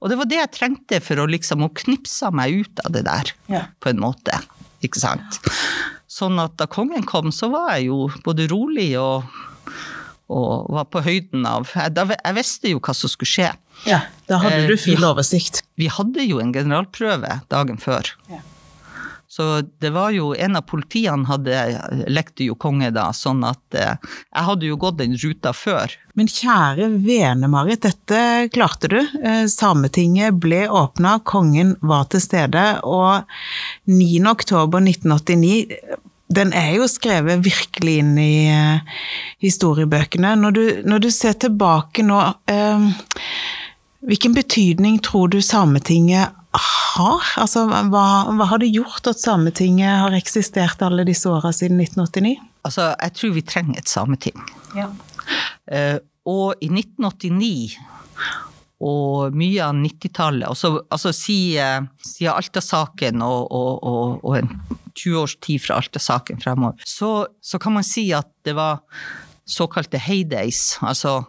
Og 0.00 0.08
det 0.12 0.18
var 0.20 0.28
det 0.30 0.38
jeg 0.38 0.52
trengte 0.54 1.00
for 1.04 1.20
å 1.20 1.26
liksom 1.28 1.64
å 1.66 1.72
knipse 1.82 2.30
meg 2.32 2.62
ut 2.62 2.84
av 2.86 2.94
det 2.94 3.02
der, 3.08 3.32
Ja. 3.52 3.64
på 3.82 3.90
en 3.90 4.00
måte. 4.04 4.38
Ikke 4.86 5.00
sant? 5.02 5.40
Sånn 6.06 6.38
at 6.40 6.54
da 6.60 6.68
kongen 6.70 7.02
kom, 7.08 7.32
så 7.34 7.50
var 7.52 7.74
jeg 7.74 7.88
jo 7.90 8.06
både 8.24 8.46
rolig 8.52 8.92
og, 9.00 9.26
og 10.32 10.70
var 10.76 10.86
på 10.92 11.02
høyden 11.04 11.44
av 11.50 11.66
jeg, 11.74 11.92
da, 11.96 12.06
jeg 12.14 12.36
visste 12.38 12.70
jo 12.72 12.80
hva 12.80 12.94
som 12.96 13.10
skulle 13.10 13.32
skje. 13.32 13.50
Ja, 13.90 14.04
da 14.30 14.38
hadde 14.44 14.62
Eh, 14.62 14.68
du 14.70 14.76
full 14.80 15.04
oversikt. 15.04 15.64
Vi 15.76 15.90
hadde 15.92 16.24
jo 16.24 16.38
en 16.40 16.54
generalprøve 16.54 17.40
dagen 17.52 17.76
før. 17.82 18.14
Ja. 18.30 18.40
Så 19.36 19.60
det 19.80 19.90
var 19.92 20.14
jo 20.16 20.30
En 20.32 20.56
av 20.56 20.64
politiene 20.64 21.28
hadde 21.28 21.56
lekte 22.08 22.46
jo 22.46 22.54
konge 22.56 22.88
da, 22.94 23.10
sånn 23.12 23.42
at 23.44 23.76
eh, 23.76 23.98
jeg 24.32 24.44
hadde 24.48 24.70
jo 24.70 24.78
gått 24.80 24.96
den 25.02 25.16
ruta 25.20 25.52
før. 25.52 25.92
Men 26.16 26.30
kjære 26.32 26.88
vene, 27.04 27.50
Marit, 27.52 27.82
dette 27.84 28.48
klarte 28.54 28.88
du. 28.92 28.96
Eh, 28.96 29.44
Sametinget 29.52 30.38
ble 30.40 30.62
åpna, 30.72 31.18
kongen 31.28 31.74
var 31.84 32.08
til 32.12 32.24
stede, 32.24 32.64
og 32.88 33.28
9. 33.92 34.24
oktober 34.32 34.80
1989 34.80 36.00
den 36.36 36.54
er 36.56 36.72
jo 36.78 36.88
skrevet 36.90 37.44
virkelig 37.44 37.98
inn 38.00 38.16
i 38.18 38.48
eh, 38.50 38.96
historiebøkene. 39.44 40.32
Når 40.40 40.56
du, 40.56 40.64
når 40.88 41.04
du 41.04 41.10
ser 41.14 41.36
tilbake 41.44 42.06
nå, 42.06 42.22
eh, 42.50 42.88
hvilken 44.06 44.34
betydning 44.36 44.98
tror 45.04 45.28
du 45.36 45.42
Sametinget 45.44 46.34
har? 46.62 47.30
Altså, 47.42 47.64
hva, 47.68 48.06
hva 48.32 48.48
har 48.50 48.62
det 48.62 48.72
gjort 48.74 49.08
at 49.10 49.20
Sametinget 49.20 50.02
har 50.02 50.16
eksistert 50.16 50.82
alle 50.84 51.06
disse 51.08 51.28
åra 51.30 51.52
siden 51.54 51.80
1989? 51.82 52.36
Altså, 52.66 52.90
jeg 52.94 53.16
tror 53.18 53.34
vi 53.36 53.44
trenger 53.46 53.80
et 53.80 53.90
sameting. 53.90 54.38
Eh, 54.76 55.98
og 56.26 56.62
i 56.62 56.70
1989 56.72 57.76
og 58.86 59.36
mye 59.36 59.62
av 59.64 59.76
90-tallet, 59.78 60.44
altså, 60.50 60.82
altså 60.92 61.12
siden 61.16 61.86
si 62.04 62.26
Alta-saken 62.28 63.22
og, 63.24 63.46
og, 63.48 63.70
og, 63.88 64.18
og 64.26 64.34
en 64.36 64.50
20 64.96 65.20
års 65.22 65.36
tid 65.40 65.62
fra 65.64 65.78
Alta-saken 65.80 66.42
fremover, 66.42 66.82
så, 66.84 67.26
så 67.40 67.60
kan 67.62 67.76
man 67.78 67.86
si 67.86 68.10
at 68.16 68.28
det 68.44 68.56
var 68.58 68.82
såkalte 69.46 69.98
heydays. 69.98 70.78
Altså, 70.82 71.24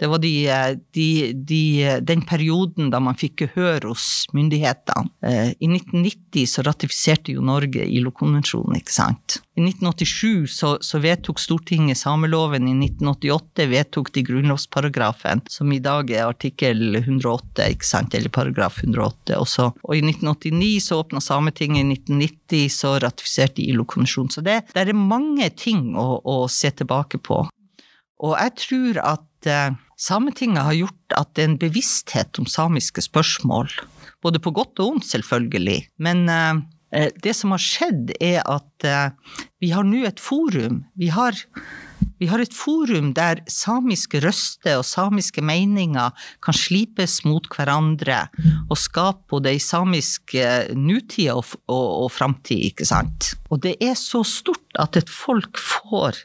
det 0.00 0.06
var 0.06 0.18
de, 0.18 0.48
eh, 0.48 0.76
de, 0.94 1.32
de, 1.32 2.00
den 2.00 2.22
perioden 2.22 2.90
da 2.90 3.00
man 3.02 3.18
fikk 3.18 3.42
gehør 3.44 3.90
hos 3.90 4.24
myndighetene. 4.32 5.10
Eh, 5.26 5.50
I 5.58 5.68
1990 5.68 6.48
så 6.48 6.64
ratifiserte 6.66 7.34
jo 7.34 7.44
Norge 7.44 7.84
ILO-konvensjonen, 7.84 8.78
ikke 8.78 8.94
sant. 8.94 9.40
I 9.58 9.64
1987 9.66 10.46
så, 10.54 10.76
så 10.80 11.00
vedtok 11.02 11.42
Stortinget 11.42 11.98
sameloven, 11.98 12.70
i 12.70 12.76
1988 12.76 13.68
vedtok 13.72 14.12
de 14.14 14.24
grunnlovsparagrafen, 14.28 15.42
som 15.50 15.72
i 15.74 15.80
dag 15.82 16.12
er 16.14 16.28
artikkel 16.28 17.02
108, 17.02 17.68
ikke 17.74 17.90
sant, 17.90 18.14
eller 18.14 18.32
paragraf 18.32 18.80
108 18.84 19.36
også. 19.36 19.72
Og 19.82 19.98
i 19.98 20.04
1989 20.06 20.88
så 20.88 21.02
åpna 21.02 21.20
Sametinget, 21.20 21.84
i 21.84 21.98
1990 21.98 22.72
så 22.72 22.96
ratifiserte 23.02 23.66
ILO-konvensjonen. 23.66 24.32
Så 24.32 24.46
det, 24.46 24.60
det 24.72 24.86
er 24.86 24.96
mange 24.96 25.50
ting 25.58 25.92
å, 25.98 26.22
å 26.22 26.40
se 26.52 26.70
tilbake 26.78 27.20
på. 27.20 27.42
Og 28.24 28.34
jeg 28.34 28.54
tror 28.64 29.02
at 29.14 29.50
eh, 29.50 29.76
Sametinget 29.98 30.66
har 30.66 30.78
gjort 30.78 31.18
at 31.18 31.34
det 31.34 31.44
er 31.44 31.52
en 31.52 31.60
bevissthet 31.60 32.38
om 32.38 32.46
samiske 32.46 33.02
spørsmål, 33.02 33.70
både 34.22 34.38
på 34.42 34.52
godt 34.54 34.78
og 34.78 34.92
vondt 34.92 35.08
selvfølgelig. 35.10 35.80
Men 36.02 36.26
eh, 36.30 36.62
eh, 36.94 37.10
det 37.22 37.34
som 37.38 37.54
har 37.54 37.62
skjedd 37.62 38.14
er 38.20 38.42
at 38.46 38.88
vi 39.58 39.72
har 39.74 39.86
nå 39.86 40.04
et 40.06 40.22
forum. 40.22 40.84
Vi 40.98 41.10
har, 41.10 41.34
vi 42.18 42.28
har 42.30 42.42
et 42.42 42.54
forum 42.54 43.10
der 43.14 43.42
samiske 43.50 44.22
røster 44.22 44.78
og 44.78 44.86
samiske 44.86 45.42
meninger 45.42 46.14
kan 46.42 46.54
slipes 46.54 47.20
mot 47.26 47.46
hverandre 47.54 48.24
og 48.68 48.78
skape 48.78 49.26
både 49.34 49.54
ei 49.54 49.62
samisk 49.62 50.34
nutid 50.78 51.34
og, 51.34 51.58
og, 51.66 52.06
og 52.06 52.14
framtid, 52.14 52.70
ikke 52.70 52.86
sant. 52.86 53.32
Og 53.50 53.66
det 53.66 53.76
er 53.82 53.98
så 53.98 54.22
stort 54.26 54.78
at 54.78 54.98
et 55.02 55.10
folk 55.10 55.58
får 55.58 56.22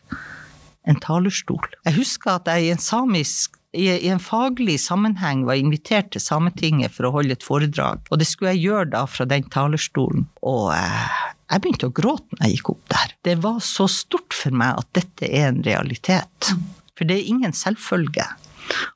en 0.90 1.00
talerstol. 1.04 1.68
Jeg 1.88 1.98
husker 1.98 2.38
at 2.38 2.50
jeg 2.52 2.68
i 2.68 2.74
en 2.74 2.82
samisk 2.82 3.60
i, 3.74 3.88
i 3.90 4.10
en 4.14 4.22
faglig 4.22 4.76
sammenheng 4.82 5.48
var 5.48 5.58
invitert 5.58 6.12
til 6.14 6.22
Sametinget 6.22 6.94
for 6.94 7.10
å 7.10 7.14
holde 7.16 7.34
et 7.34 7.46
foredrag, 7.46 8.04
og 8.12 8.22
det 8.22 8.28
skulle 8.30 8.54
jeg 8.54 8.68
gjøre 8.68 8.92
da 8.94 9.04
fra 9.10 9.26
den 9.30 9.48
talerstolen. 9.54 10.28
Og 10.46 10.68
eh, 10.76 11.24
jeg 11.50 11.64
begynte 11.64 11.90
å 11.90 11.96
gråte 11.96 12.38
når 12.38 12.46
jeg 12.46 12.60
gikk 12.60 12.72
opp 12.76 12.86
der. 12.94 13.18
Det 13.26 13.36
var 13.42 13.60
så 13.66 13.90
stort 13.90 14.38
for 14.38 14.56
meg 14.62 14.78
at 14.84 14.90
dette 15.00 15.30
er 15.30 15.50
en 15.50 15.64
realitet. 15.66 16.54
For 16.94 17.10
det 17.10 17.18
er 17.18 17.32
ingen 17.34 17.56
selvfølge. 17.58 18.28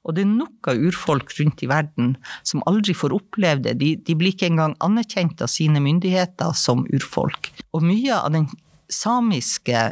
Og 0.05 0.15
det 0.15 0.23
er 0.23 0.31
nok 0.31 0.69
av 0.71 0.79
urfolk 0.87 1.33
rundt 1.39 1.63
i 1.65 1.69
verden 1.69 2.13
som 2.45 2.63
aldri 2.69 2.95
får 2.97 3.15
oppleve 3.17 3.65
det. 3.65 3.75
De, 3.81 3.95
de 3.97 4.15
blir 4.17 4.35
ikke 4.35 4.51
engang 4.51 4.77
anerkjent 4.85 5.41
av 5.43 5.51
sine 5.51 5.81
myndigheter 5.83 6.53
som 6.57 6.85
urfolk. 6.93 7.51
Og 7.73 7.85
mye 7.85 8.15
av 8.15 8.31
den 8.37 8.47
samiske 8.93 9.89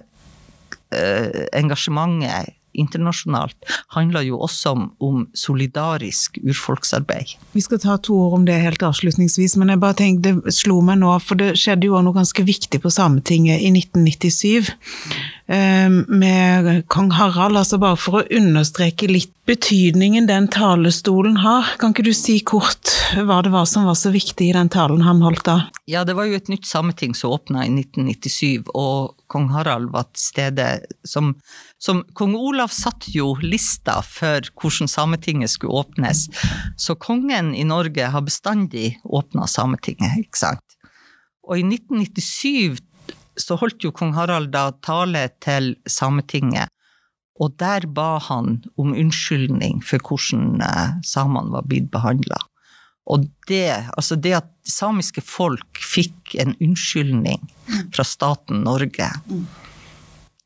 eh, 0.93 1.45
engasjementet 1.55 2.53
internasjonalt 2.75 3.55
handler 3.95 4.25
jo 4.27 4.39
også 4.43 4.73
om, 4.75 4.85
om 4.99 5.23
solidarisk 5.37 6.39
urfolksarbeid. 6.43 7.35
Vi 7.55 7.63
skal 7.63 7.81
ta 7.81 7.97
to 8.01 8.17
ord 8.25 8.39
om 8.39 8.47
det 8.47 8.57
helt 8.61 8.83
avslutningsvis, 8.85 9.55
men 9.59 9.71
jeg 9.73 9.81
bare 9.83 9.99
tenkte, 10.01 10.35
det 10.35 10.55
slo 10.55 10.81
meg 10.85 10.99
nå, 11.01 11.13
for 11.23 11.39
det 11.39 11.53
skjedde 11.61 11.89
jo 11.89 12.01
noe 12.03 12.17
ganske 12.17 12.45
viktig 12.45 12.81
på 12.83 12.91
Sametinget 12.93 13.63
i 13.63 13.71
1997 13.71 14.71
eh, 14.71 15.44
med 15.47 16.87
kong 16.89 17.11
Harald, 17.13 17.57
altså 17.59 17.77
bare 17.77 17.97
for 18.01 18.19
å 18.19 18.27
understreke 18.33 19.05
litt 19.11 19.31
betydningen 19.45 20.25
den 20.25 20.47
talestolen 20.49 21.37
har. 21.43 21.75
Kan 21.77 21.93
ikke 21.93 22.07
du 22.07 22.13
si 22.17 22.39
kort 22.41 22.89
hva 23.13 23.41
det 23.45 23.51
var 23.53 23.67
som 23.69 23.85
var 23.85 23.97
så 23.99 24.09
viktig 24.13 24.49
i 24.49 24.55
den 24.55 24.71
talen 24.73 25.03
han 25.05 25.21
holdt 25.21 25.45
da? 25.45 25.57
Ja, 25.85 26.01
det 26.07 26.15
var 26.17 26.25
jo 26.25 26.39
et 26.39 26.49
nytt 26.49 26.65
sameting 26.65 27.13
som 27.17 27.35
åpna 27.35 27.67
i 27.67 27.69
1997, 27.69 28.71
og 28.73 29.13
kong 29.29 29.51
Harald 29.53 29.91
var 29.93 30.07
til 30.09 30.23
stede 30.23 30.67
som, 31.05 31.35
som 31.77 32.01
Kong 32.17 32.33
Olav 32.39 32.73
satt 32.73 33.11
jo 33.13 33.35
lista 33.43 33.99
for 34.01 34.49
hvordan 34.57 34.89
Sametinget 34.89 35.53
skulle 35.53 35.85
åpnes, 35.85 36.25
så 36.77 36.97
kongen 36.97 37.53
i 37.53 37.67
Norge 37.67 38.09
har 38.09 38.25
bestandig 38.25 38.95
åpna 39.05 39.45
Sametinget, 39.49 40.25
ikke 40.25 40.41
sant. 40.41 40.79
Og 41.45 41.61
i 41.61 41.65
1997 41.67 42.81
så 43.39 43.57
holdt 43.59 43.83
jo 43.83 43.91
kong 43.95 44.13
Harald 44.15 44.51
da 44.53 44.69
tale 44.85 45.27
til 45.43 45.73
Sametinget, 45.89 46.69
og 47.39 47.57
der 47.59 47.83
ba 47.91 48.15
han 48.23 48.61
om 48.79 48.93
unnskyldning 48.95 49.81
for 49.83 49.99
hvordan 49.99 50.61
eh, 50.63 50.93
samene 51.03 51.51
var 51.51 51.65
blitt 51.67 51.89
behandla. 51.91 52.37
Og 53.11 53.27
det, 53.49 53.67
altså 53.97 54.15
det 54.17 54.31
at 54.39 54.47
samiske 54.65 55.21
folk 55.21 55.77
fikk 55.77 56.37
en 56.41 56.55
unnskyldning 56.63 57.43
fra 57.93 58.05
staten 58.07 58.63
Norge, 58.65 59.11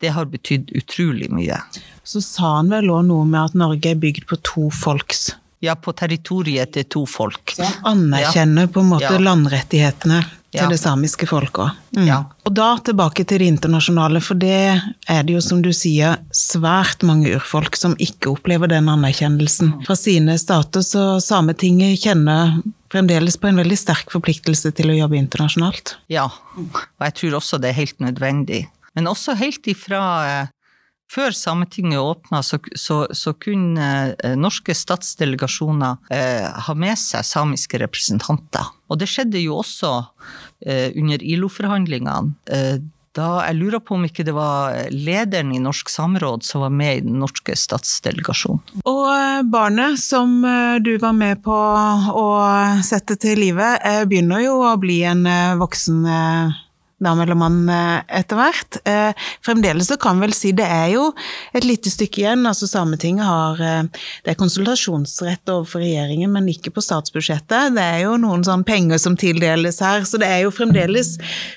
det 0.02 0.12
har 0.16 0.28
betydd 0.32 0.74
utrolig 0.76 1.30
mye. 1.32 1.60
Så 2.04 2.24
sa 2.26 2.56
han 2.58 2.72
vel 2.74 2.90
òg 2.92 3.06
noe 3.08 3.28
med 3.28 3.52
at 3.52 3.56
Norge 3.60 3.94
er 3.94 4.02
bygd 4.02 4.26
på 4.30 4.40
to 4.44 4.70
folks 4.74 5.30
Ja, 5.60 5.74
på 5.76 5.92
territoriet 5.92 6.72
til 6.72 6.86
to 6.88 7.02
folk. 7.04 7.52
Så 7.52 7.66
han 7.68 8.06
Anerkjenner 8.08 8.70
på 8.72 8.80
en 8.80 8.94
måte 8.94 9.10
Ja. 9.12 9.18
landrettighetene 9.20 10.22
til 10.52 10.62
Ja. 10.64 10.70
det 10.70 10.80
samiske 10.80 11.28
folket. 11.30 11.78
Mm. 11.96 12.08
Ja. 12.08 12.24
Og 12.46 12.54
da 12.54 12.78
tilbake 12.78 13.26
til 13.26 13.40
det 13.40 13.48
internasjonale, 13.48 14.22
for 14.22 14.34
det 14.36 14.82
er 15.08 15.24
det 15.24 15.36
jo, 15.36 15.42
som 15.42 15.62
du 15.62 15.70
sier, 15.70 16.18
svært 16.34 17.04
mange 17.06 17.30
urfolk 17.36 17.76
som 17.76 17.96
ikke 18.02 18.34
opplever 18.34 18.68
den 18.68 18.90
anerkjennelsen 18.90 19.86
fra 19.86 19.96
sine 19.96 20.38
stater, 20.42 20.82
så 20.82 21.22
Sametinget 21.22 22.02
kjenner 22.02 22.62
fremdeles 22.90 23.38
på 23.38 23.48
en 23.48 23.62
veldig 23.62 23.78
sterk 23.78 24.10
forpliktelse 24.10 24.72
til 24.74 24.90
å 24.90 24.98
jobbe 24.98 25.20
internasjonalt. 25.20 25.98
Ja, 26.10 26.26
og 26.58 27.06
jeg 27.06 27.18
tror 27.22 27.38
også 27.42 27.62
det 27.62 27.70
er 27.70 27.82
helt 27.84 28.00
nødvendig. 28.02 28.68
Men 28.96 29.12
også 29.12 29.38
helt 29.38 29.68
ifra, 29.70 30.06
eh, 30.28 30.48
Før 31.10 31.34
Sametinget 31.34 31.98
åpna, 31.98 32.44
så, 32.46 32.60
så, 32.78 33.08
så, 33.18 33.32
kunne 33.34 34.14
eh, 34.14 34.36
norske 34.38 34.76
statsdelegasjoner 34.78 35.98
eh, 36.14 36.46
ha 36.46 36.76
med 36.78 37.00
seg 37.02 37.26
samiske 37.26 37.80
representanter. 37.82 38.68
Og 38.90 39.02
det 39.02 39.10
skjedde 39.10 39.42
jo 39.42 39.60
også 39.62 39.92
eh, 40.66 40.90
under 40.98 41.22
ILO-forhandlingene. 41.22 42.34
Eh, 42.52 42.80
da 43.18 43.30
jeg 43.48 43.58
lurer 43.58 43.82
på 43.82 43.96
om 43.98 44.04
ikke 44.06 44.24
det 44.24 44.36
var 44.36 44.76
lederen 44.94 45.50
i 45.56 45.62
Norsk 45.62 45.90
samråd 45.90 46.46
som 46.46 46.62
var 46.62 46.74
med 46.74 47.00
i 47.00 47.04
den 47.08 47.18
norske 47.24 47.56
statsdelegasjonen. 47.58 48.84
Og 48.90 49.04
eh, 49.14 49.42
barnet 49.50 50.00
som 50.02 50.40
eh, 50.46 50.78
du 50.86 50.94
var 51.02 51.18
med 51.18 51.44
på 51.46 51.58
å 51.58 52.28
sette 52.86 53.18
til 53.20 53.42
livet, 53.42 53.86
begynner 54.10 54.46
jo 54.46 54.60
å 54.70 54.76
bli 54.82 55.02
en 55.10 55.26
voksen 55.60 56.02
dame 57.00 57.24
eller 57.24 57.38
mann 57.40 57.70
eh, 57.72 58.02
etter 58.20 58.40
hvert. 58.40 58.80
Eh, 58.88 59.28
fremdeles 59.46 59.90
så 59.90 59.98
kan 60.02 60.20
vel 60.22 60.34
si 60.36 60.52
det 60.56 60.68
er 60.68 60.90
jo 60.94 61.10
et 61.56 61.68
lite 61.68 61.92
stykke 61.92 62.24
igjen. 62.24 62.46
altså 62.50 62.68
Sametinget 62.70 63.26
har 63.28 63.62
eh, 63.64 63.84
det 64.26 64.34
er 64.34 64.40
konsultasjonsrett 64.40 65.54
overfor 65.54 65.84
regjeringen, 65.84 66.32
men 66.34 66.50
ikke 66.52 66.74
på 66.76 66.84
statsbudsjettet. 66.84 67.76
Det 67.78 67.86
er 67.86 68.04
jo 68.06 68.18
noen 68.22 68.44
sånn 68.48 68.66
penger 68.68 69.02
som 69.02 69.18
tildeles 69.20 69.82
her, 69.84 70.04
så 70.08 70.20
det 70.22 70.30
er 70.30 70.44
jo 70.46 70.56
fremdeles 70.56 71.16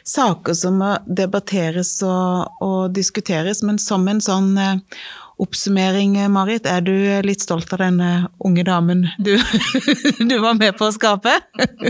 saker 0.09 0.57
som 0.57 0.78
må 0.83 0.94
debatteres 1.07 1.98
og, 2.07 2.62
og 2.62 2.94
diskuteres, 2.94 3.62
men 3.66 3.81
som 3.83 4.07
en 4.09 4.22
sånn 4.22 4.55
oppsummering, 5.42 6.14
Marit. 6.31 6.68
Er 6.70 6.85
du 6.87 6.94
litt 7.26 7.42
stolt 7.42 7.72
av 7.74 7.83
denne 7.83 8.28
unge 8.44 8.64
damen 8.68 9.07
du, 9.18 9.35
du 10.31 10.37
var 10.42 10.55
med 10.61 10.76
på 10.78 10.88
å 10.88 10.94
skape? 10.94 11.35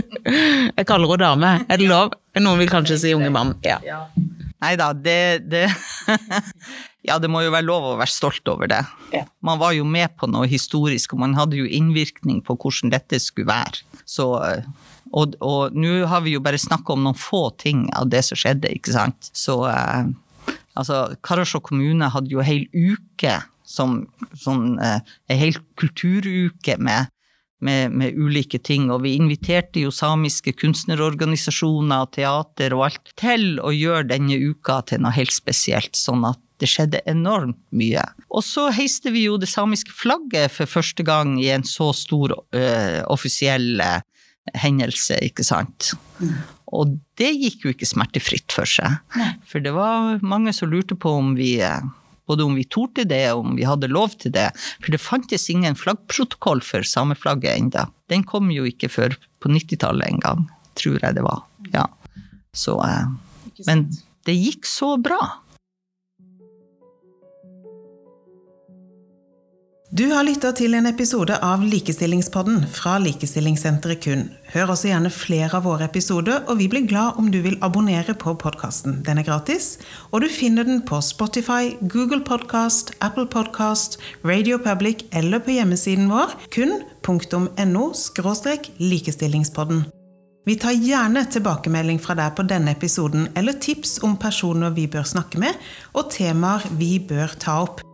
Jeg 0.77 0.89
kaller 0.89 1.13
henne 1.13 1.23
dame, 1.23 1.55
er 1.67 1.81
det 1.81 1.89
lov? 1.91 2.17
Noen 2.41 2.63
vil 2.63 2.71
kanskje 2.71 2.97
si 3.01 3.13
unge 3.13 3.29
mann. 3.33 3.53
Ja. 3.65 3.79
Nei 4.63 4.73
da, 4.79 4.93
det, 4.95 5.43
det 5.51 5.67
Ja, 7.03 7.17
det 7.19 7.27
må 7.27 7.41
jo 7.43 7.51
være 7.51 7.67
lov 7.67 7.85
å 7.89 7.97
være 7.99 8.13
stolt 8.13 8.47
over 8.47 8.69
det. 8.71 8.79
Man 9.43 9.59
var 9.59 9.73
jo 9.75 9.83
med 9.83 10.13
på 10.15 10.29
noe 10.31 10.47
historisk, 10.47 11.13
og 11.13 11.23
man 11.25 11.35
hadde 11.35 11.59
jo 11.59 11.67
innvirkning 11.67 12.39
på 12.47 12.55
hvordan 12.55 12.93
dette 12.93 13.19
skulle 13.19 13.49
være. 13.51 13.83
Så, 14.07 14.29
og, 15.11 15.35
og 15.43 15.75
nå 15.75 16.05
har 16.07 16.23
vi 16.23 16.37
jo 16.37 16.43
bare 16.43 16.61
snakka 16.61 16.95
om 16.95 17.03
noen 17.03 17.19
få 17.19 17.49
ting 17.59 17.89
av 17.91 18.07
det 18.13 18.23
som 18.23 18.39
skjedde, 18.39 18.71
ikke 18.71 18.95
sant. 18.95 19.31
Så 19.35 19.57
eh, 19.67 20.13
altså, 20.79 21.01
Karasjok 21.27 21.67
kommune 21.73 22.07
hadde 22.15 22.31
jo 22.31 22.39
ei 22.43 22.47
hel 22.53 22.63
uke 22.71 23.41
som 23.67 24.05
sånn, 24.39 24.77
eh, 24.79 25.03
ei 25.31 25.41
hel 25.43 25.59
kulturuke 25.79 26.79
med 26.79 27.11
med, 27.63 27.93
med, 27.95 28.17
ulike 28.19 28.59
ting. 28.59 28.89
Og 28.93 29.03
vi 29.05 29.15
inviterte 29.17 29.83
jo 29.85 29.93
samiske 29.93 30.55
kunstnerorganisasjoner, 30.59 32.05
og 32.05 32.13
teater 32.15 32.75
og 32.77 32.87
alt 32.89 33.13
til 33.19 33.59
å 33.63 33.73
gjøre 33.73 34.09
denne 34.13 34.39
uka 34.39 34.81
til 34.89 35.03
noe 35.03 35.15
helt 35.15 35.33
spesielt, 35.35 35.95
sånn 35.97 36.25
at 36.29 36.41
det 36.61 36.69
skjedde 36.71 37.01
enormt 37.09 37.59
mye. 37.75 38.03
Og 38.31 38.43
så 38.45 38.69
heiste 38.75 39.11
vi 39.13 39.25
jo 39.27 39.37
det 39.41 39.49
samiske 39.51 39.93
flagget 39.95 40.53
for 40.53 40.69
første 40.69 41.03
gang 41.05 41.35
i 41.41 41.49
en 41.51 41.65
så 41.67 41.89
stor 41.97 42.35
uh, 42.55 43.01
offisiell 43.11 43.81
uh, 43.83 43.99
hendelse, 44.59 45.17
ikke 45.27 45.45
sant. 45.47 45.93
Mm. 46.19 46.37
Og 46.73 46.95
det 47.19 47.31
gikk 47.35 47.65
jo 47.65 47.73
ikke 47.73 47.89
smertefritt 47.89 48.53
for 48.55 48.69
seg. 48.69 49.01
Nei. 49.19 49.33
For 49.49 49.63
det 49.63 49.75
var 49.75 50.23
mange 50.25 50.53
som 50.55 50.71
lurte 50.71 50.97
på 50.99 51.11
om 51.19 51.33
vi 51.37 51.57
uh, 51.61 51.83
både 52.29 52.45
om 52.47 52.55
vi 52.55 52.65
torde 52.69 53.05
det, 53.09 53.25
og 53.33 53.43
om 53.45 53.57
vi 53.57 53.67
hadde 53.67 53.91
lov 53.91 54.15
til 54.21 54.33
det. 54.35 54.49
For 54.83 54.93
det 54.93 55.01
fantes 55.03 55.49
ingen 55.51 55.77
flaggprotokoll 55.79 56.63
for 56.65 56.87
sameflagget 56.87 57.57
enda. 57.57 57.87
Den 58.11 58.25
kom 58.27 58.51
jo 58.53 58.67
ikke 58.69 58.91
før 58.91 59.17
på 59.43 59.51
90-tallet 59.51 60.09
en 60.09 60.23
gang, 60.23 60.47
tror 60.79 60.99
jeg 61.01 61.19
det 61.19 61.25
var. 61.25 61.43
Ja. 61.73 61.87
Så, 62.55 62.77
eh, 62.85 63.63
men 63.67 63.87
det 64.27 64.37
gikk 64.37 64.69
så 64.69 64.95
bra. 65.01 65.19
Du 69.93 70.07
har 70.09 70.23
lytta 70.25 70.49
til 70.57 70.73
en 70.73 70.87
episode 70.89 71.35
av 71.45 71.61
Likestillingspodden 71.69 72.63
fra 72.73 72.95
Likestillingssenteret 72.97 73.99
KUN. 74.01 74.23
Hør 74.49 74.71
også 74.73 74.89
gjerne 74.89 75.11
flere 75.13 75.59
av 75.59 75.67
våre 75.67 75.85
episoder, 75.85 76.39
og 76.49 76.57
vi 76.57 76.65
blir 76.71 76.87
glad 76.89 77.19
om 77.21 77.27
du 77.29 77.37
vil 77.45 77.59
abonnere 77.61 78.15
på 78.17 78.33
podkasten. 78.41 79.03
Den 79.05 79.21
er 79.21 79.27
gratis, 79.27 79.75
og 80.09 80.25
du 80.25 80.31
finner 80.33 80.65
den 80.65 80.81
på 80.81 80.97
Spotify, 81.05 81.75
Google 81.93 82.23
Podcast, 82.25 82.89
Apple 83.05 83.27
Podcast, 83.29 83.99
Radio 84.25 84.57
Public 84.57 85.05
eller 85.13 85.45
på 85.45 85.59
hjemmesiden 85.59 86.09
vår 86.09 86.33
kun.no 86.49 87.85
likestillingspodden. 88.89 89.85
Vi 90.49 90.57
tar 90.57 90.73
gjerne 90.73 91.27
tilbakemelding 91.29 92.01
fra 92.01 92.17
deg 92.17 92.33
på 92.33 92.49
denne 92.49 92.73
episoden, 92.73 93.29
eller 93.37 93.61
tips 93.61 93.99
om 94.01 94.17
personer 94.17 94.73
vi 94.73 94.89
bør 94.89 95.05
snakke 95.05 95.37
med, 95.37 95.53
og 95.93 96.09
temaer 96.17 96.65
vi 96.81 96.95
bør 96.97 97.37
ta 97.37 97.61
opp. 97.69 97.92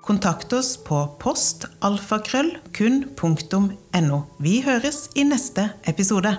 Kontakt 0.00 0.48
oss 0.56 0.78
på 0.80 0.96
postalfakrøllkun.no. 1.20 4.20
Vi 4.40 4.64
høres 4.64 5.12
i 5.14 5.24
neste 5.28 5.70
episode. 5.90 6.38